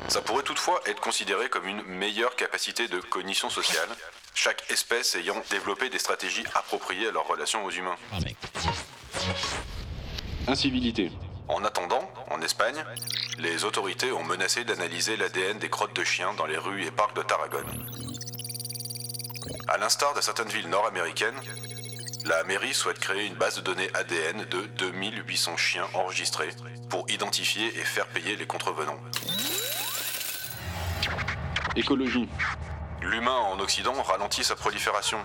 Ça 0.09 0.21
pourrait 0.21 0.43
toutefois 0.43 0.81
être 0.85 0.99
considéré 0.99 1.49
comme 1.49 1.67
une 1.67 1.83
meilleure 1.83 2.35
capacité 2.35 2.89
de 2.89 2.99
cognition 2.99 3.49
sociale, 3.49 3.89
chaque 4.35 4.69
espèce 4.69 5.15
ayant 5.15 5.41
développé 5.49 5.89
des 5.89 5.97
stratégies 5.97 6.43
appropriées 6.53 7.07
à 7.07 7.11
leur 7.11 7.27
relation 7.27 7.65
aux 7.65 7.71
humains. 7.71 7.95
Incivilité. 10.47 11.11
En 11.47 11.63
attendant, 11.63 12.07
en 12.29 12.41
Espagne, 12.41 12.83
les 13.39 13.63
autorités 13.63 14.11
ont 14.11 14.23
menacé 14.23 14.63
d'analyser 14.63 15.15
l'ADN 15.17 15.57
des 15.57 15.69
crottes 15.69 15.95
de 15.95 16.03
chiens 16.03 16.33
dans 16.33 16.45
les 16.45 16.57
rues 16.57 16.85
et 16.85 16.91
parcs 16.91 17.15
de 17.15 17.23
Tarragone. 17.23 17.87
À 19.67 19.77
l'instar 19.77 20.13
de 20.13 20.21
certaines 20.21 20.49
villes 20.49 20.69
nord-américaines, 20.69 21.39
la 22.25 22.43
mairie 22.43 22.73
souhaite 22.73 22.99
créer 22.99 23.27
une 23.27 23.35
base 23.35 23.57
de 23.57 23.61
données 23.61 23.89
ADN 23.93 24.45
de 24.45 24.61
2800 24.77 25.57
chiens 25.57 25.87
enregistrés 25.93 26.49
pour 26.89 27.09
identifier 27.09 27.67
et 27.67 27.83
faire 27.83 28.07
payer 28.07 28.35
les 28.35 28.47
contrevenants. 28.47 28.99
Écologie. 31.75 32.27
L'humain 33.05 33.37
en 33.37 33.59
Occident 33.59 34.01
ralentit 34.01 34.43
sa 34.43 34.55
prolifération. 34.55 35.23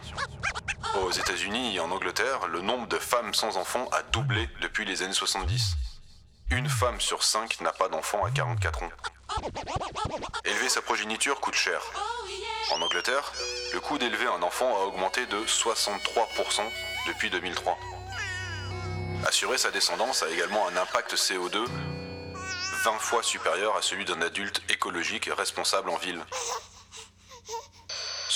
Aux 1.03 1.11
États-Unis 1.11 1.77
et 1.77 1.81
en 1.81 1.91
Angleterre, 1.91 2.47
le 2.49 2.61
nombre 2.61 2.87
de 2.89 2.99
femmes 2.99 3.33
sans 3.33 3.57
enfants 3.57 3.89
a 3.93 4.03
doublé 4.03 4.51
depuis 4.61 4.85
les 4.85 5.03
années 5.03 5.15
70. 5.15 5.77
Une 6.51 6.69
femme 6.69 7.01
sur 7.01 7.23
cinq 7.23 7.59
n'a 7.63 7.73
pas 7.73 7.89
d'enfant 7.89 8.23
à 8.23 8.31
44 8.31 8.83
ans. 8.83 8.91
Élever 10.45 10.69
sa 10.69 10.83
progéniture 10.83 11.41
coûte 11.41 11.55
cher. 11.55 11.81
En 12.73 12.83
Angleterre, 12.83 13.33
le 13.73 13.81
coût 13.81 13.97
d'élever 13.97 14.27
un 14.27 14.43
enfant 14.43 14.77
a 14.77 14.85
augmenté 14.85 15.25
de 15.25 15.39
63% 15.39 16.61
depuis 17.07 17.31
2003. 17.31 17.79
Assurer 19.27 19.57
sa 19.57 19.71
descendance 19.71 20.23
a 20.23 20.29
également 20.29 20.69
un 20.69 20.77
impact 20.77 21.15
CO2 21.15 21.65
20 22.85 22.99
fois 22.99 23.23
supérieur 23.23 23.75
à 23.77 23.83
celui 23.83 24.05
d'un 24.05 24.21
adulte 24.21 24.63
écologique 24.69 25.31
responsable 25.35 25.89
en 25.89 25.97
ville. 25.97 26.23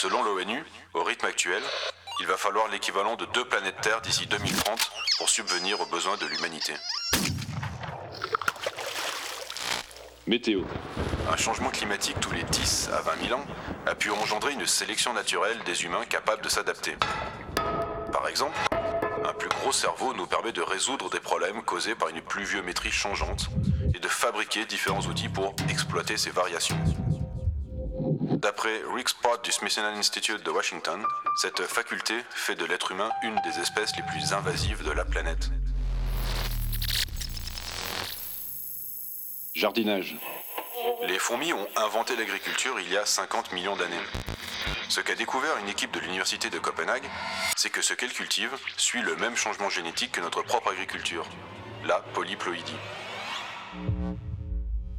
Selon 0.05 0.23
l'ONU, 0.23 0.63
au 0.93 1.03
rythme 1.03 1.25
actuel, 1.25 1.63
il 2.21 2.27
va 2.27 2.37
falloir 2.37 2.69
l'équivalent 2.69 3.17
de 3.17 3.25
deux 3.33 3.47
planètes 3.47 3.81
Terre 3.81 4.03
d'ici 4.03 4.27
2030 4.27 4.93
pour 5.17 5.31
subvenir 5.31 5.81
aux 5.81 5.87
besoins 5.87 6.19
de 6.19 6.27
l'humanité. 6.27 6.75
Météo. 10.27 10.65
Un 11.33 11.39
changement 11.39 11.71
climatique 11.71 12.21
tous 12.21 12.33
les 12.33 12.43
10 12.43 12.91
à 12.93 13.01
20 13.01 13.29
000 13.29 13.41
ans 13.41 13.47
a 13.87 13.95
pu 13.95 14.11
engendrer 14.11 14.53
une 14.53 14.67
sélection 14.67 15.15
naturelle 15.15 15.57
des 15.65 15.85
humains 15.85 16.05
capables 16.05 16.43
de 16.43 16.51
s'adapter. 16.51 16.97
Par 18.13 18.29
exemple, 18.29 18.59
un 19.25 19.33
plus 19.33 19.49
gros 19.49 19.73
cerveau 19.73 20.13
nous 20.13 20.27
permet 20.27 20.53
de 20.53 20.61
résoudre 20.61 21.09
des 21.09 21.21
problèmes 21.21 21.63
causés 21.63 21.95
par 21.95 22.11
une 22.11 22.21
pluviométrie 22.21 22.93
changeante 22.93 23.49
et 23.95 24.01
de 24.01 24.09
fabriquer 24.09 24.67
différents 24.67 25.07
outils 25.07 25.31
pour 25.31 25.57
exploiter 25.71 26.19
ces 26.19 26.31
variations. 26.31 26.77
D'après 28.45 28.83
Rick 28.95 29.09
Spott 29.09 29.43
du 29.43 29.51
Smithsonian 29.51 29.97
Institute 29.97 30.43
de 30.43 30.51
Washington, 30.51 31.03
cette 31.35 31.63
faculté 31.63 32.15
fait 32.29 32.55
de 32.55 32.67
l'être 32.67 32.91
humain 32.93 33.09
une 33.23 33.37
des 33.37 33.59
espèces 33.59 33.97
les 33.97 34.03
plus 34.03 34.35
invasives 34.35 34.85
de 34.85 34.91
la 34.91 35.07
planète. 35.07 35.49
Jardinage. 39.55 40.17
Les 41.09 41.19
fourmis 41.19 41.55
ont 41.55 41.67
inventé 41.77 42.17
l'agriculture 42.17 42.79
il 42.81 42.93
y 42.93 42.99
a 42.99 43.07
50 43.07 43.53
millions 43.53 43.77
d'années. 43.77 43.97
Ce 44.91 45.01
qu'a 45.01 45.15
découvert 45.15 45.57
une 45.57 45.71
équipe 45.71 45.93
de 45.93 46.01
l'université 46.01 46.51
de 46.51 46.59
Copenhague, 46.59 47.09
c'est 47.57 47.71
que 47.71 47.81
ce 47.81 47.95
qu'elles 47.95 48.13
cultivent 48.13 48.59
suit 48.77 49.01
le 49.01 49.17
même 49.17 49.37
changement 49.37 49.71
génétique 49.71 50.13
que 50.13 50.21
notre 50.21 50.43
propre 50.43 50.71
agriculture, 50.73 51.27
la 51.87 52.01
polyploïdie. 52.13 52.77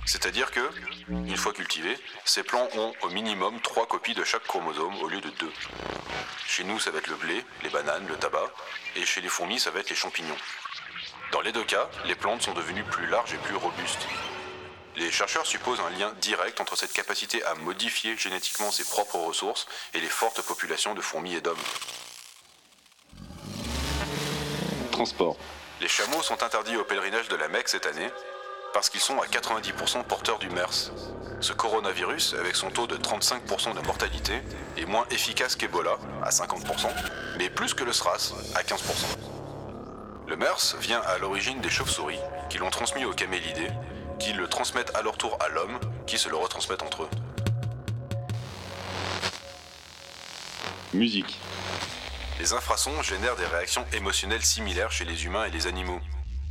C'est-à-dire 0.05 0.51
que, 0.51 0.59
une 1.09 1.35
fois 1.35 1.51
cultivés, 1.51 1.97
ces 2.25 2.43
plants 2.43 2.69
ont 2.75 2.93
au 3.01 3.09
minimum 3.09 3.59
trois 3.61 3.87
copies 3.87 4.13
de 4.13 4.23
chaque 4.23 4.43
chromosome 4.43 4.95
au 5.01 5.07
lieu 5.07 5.19
de 5.19 5.29
deux. 5.31 5.51
Chez 6.45 6.63
nous, 6.63 6.79
ça 6.79 6.91
va 6.91 6.99
être 6.99 7.07
le 7.07 7.15
blé, 7.15 7.43
les 7.63 7.69
bananes, 7.69 8.07
le 8.07 8.15
tabac, 8.15 8.51
et 8.95 9.05
chez 9.05 9.21
les 9.21 9.29
fourmis, 9.29 9.59
ça 9.59 9.71
va 9.71 9.79
être 9.79 9.89
les 9.89 9.95
champignons. 9.95 10.37
Dans 11.31 11.41
les 11.41 11.51
deux 11.51 11.63
cas, 11.63 11.89
les 12.05 12.15
plantes 12.15 12.43
sont 12.43 12.53
devenues 12.53 12.83
plus 12.83 13.07
larges 13.07 13.33
et 13.33 13.37
plus 13.37 13.55
robustes. 13.55 14.07
Les 14.95 15.11
chercheurs 15.11 15.45
supposent 15.45 15.81
un 15.81 15.89
lien 15.89 16.13
direct 16.21 16.61
entre 16.61 16.77
cette 16.77 16.93
capacité 16.93 17.43
à 17.43 17.55
modifier 17.55 18.15
génétiquement 18.15 18.71
ses 18.71 18.85
propres 18.85 19.17
ressources 19.17 19.67
et 19.93 19.99
les 19.99 20.07
fortes 20.07 20.41
populations 20.41 20.93
de 20.93 21.01
fourmis 21.01 21.35
et 21.35 21.41
d'hommes. 21.41 21.57
Transport. 24.91 25.35
Les 25.81 25.89
chameaux 25.89 26.21
sont 26.21 26.41
interdits 26.43 26.77
au 26.77 26.85
pèlerinage 26.85 27.27
de 27.27 27.35
la 27.35 27.49
Mecque 27.49 27.67
cette 27.67 27.87
année 27.87 28.09
parce 28.75 28.89
qu'ils 28.89 28.99
sont 28.99 29.21
à 29.21 29.25
90% 29.25 30.03
porteurs 30.03 30.37
du 30.37 30.49
MERS. 30.49 30.91
Ce 31.39 31.53
coronavirus, 31.53 32.35
avec 32.37 32.57
son 32.57 32.69
taux 32.69 32.87
de 32.87 32.97
35% 32.97 33.73
de 33.73 33.79
mortalité, 33.79 34.41
est 34.75 34.83
moins 34.83 35.05
efficace 35.11 35.55
qu'Ebola, 35.55 35.97
à 36.21 36.29
50%, 36.29 36.89
mais 37.37 37.49
plus 37.49 37.73
que 37.73 37.85
le 37.85 37.93
SRAS, 37.93 38.33
à 38.53 38.63
15%. 38.63 38.81
Le 40.27 40.35
MERS 40.35 40.75
vient 40.81 40.99
à 40.99 41.17
l'origine 41.19 41.61
des 41.61 41.69
chauves-souris, 41.69 42.19
qui 42.49 42.57
l'ont 42.57 42.69
transmis 42.69 43.05
aux 43.05 43.13
camélidés, 43.13 43.69
qui 44.19 44.33
le 44.33 44.45
transmettent 44.49 44.93
à 44.93 45.01
leur 45.03 45.17
tour 45.17 45.37
à 45.39 45.47
l'homme, 45.47 45.79
qui 46.05 46.17
se 46.17 46.27
le 46.27 46.35
retransmettent 46.35 46.83
entre 46.83 47.03
eux. 47.03 47.09
Musique. 50.93 51.39
Les 52.41 52.51
infrasons 52.51 53.01
génèrent 53.01 53.37
des 53.37 53.45
réactions 53.45 53.85
émotionnelles 53.93 54.43
similaires 54.43 54.91
chez 54.91 55.05
les 55.05 55.23
humains 55.23 55.45
et 55.45 55.49
les 55.49 55.65
animaux. 55.65 56.01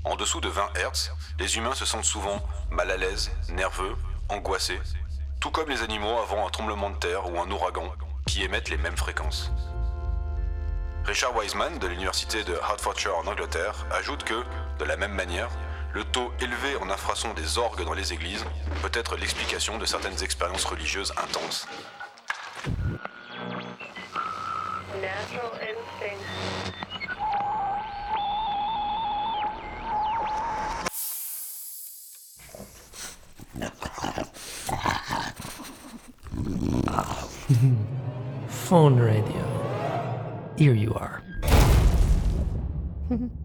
En 0.05 0.17
dessous 0.17 0.43
de 0.43 0.49
20 0.49 0.69
Hz, 0.75 1.13
les 1.39 1.57
humains 1.57 1.75
se 1.75 1.87
sentent 1.87 2.05
souvent 2.05 2.39
mal 2.71 2.91
à 2.91 2.99
l'aise, 2.99 3.31
nerveux, 3.49 3.97
angoissés, 4.29 4.81
tout 5.41 5.51
comme 5.51 5.71
les 5.71 5.83
animaux 5.83 6.19
avant 6.19 6.47
un 6.47 6.51
tremblement 6.51 6.91
de 6.91 6.97
terre 6.97 7.31
ou 7.31 7.41
un 7.41 7.51
ouragan, 7.51 7.91
qui 8.27 8.45
émettent 8.45 8.69
les 8.69 8.77
mêmes 8.77 8.99
fréquences. 8.99 9.51
Richard 11.07 11.35
Wiseman 11.35 11.79
de 11.79 11.87
l'université 11.87 12.45
de 12.45 12.53
Hertfordshire 12.53 13.17
en 13.17 13.27
Angleterre 13.27 13.87
ajoute 13.91 14.25
que, 14.25 14.45
de 14.79 14.85
la 14.85 14.97
même 14.99 15.15
manière, 15.15 15.49
le 15.95 16.05
taux 16.05 16.33
élevé 16.39 16.77
en 16.77 16.91
infrasons 16.91 17.33
des 17.33 17.57
orgues 17.57 17.85
dans 17.85 17.95
les 17.95 18.13
églises 18.13 18.45
peut 18.83 18.91
être 18.93 19.17
l'explication 19.17 19.79
de 19.79 19.87
certaines 19.87 20.23
expériences 20.23 20.65
religieuses 20.65 21.15
intenses. 21.23 21.67
Phone 38.65 38.99
radio. 38.99 40.55
Here 40.57 40.73
you 40.73 40.95
are. 40.95 41.23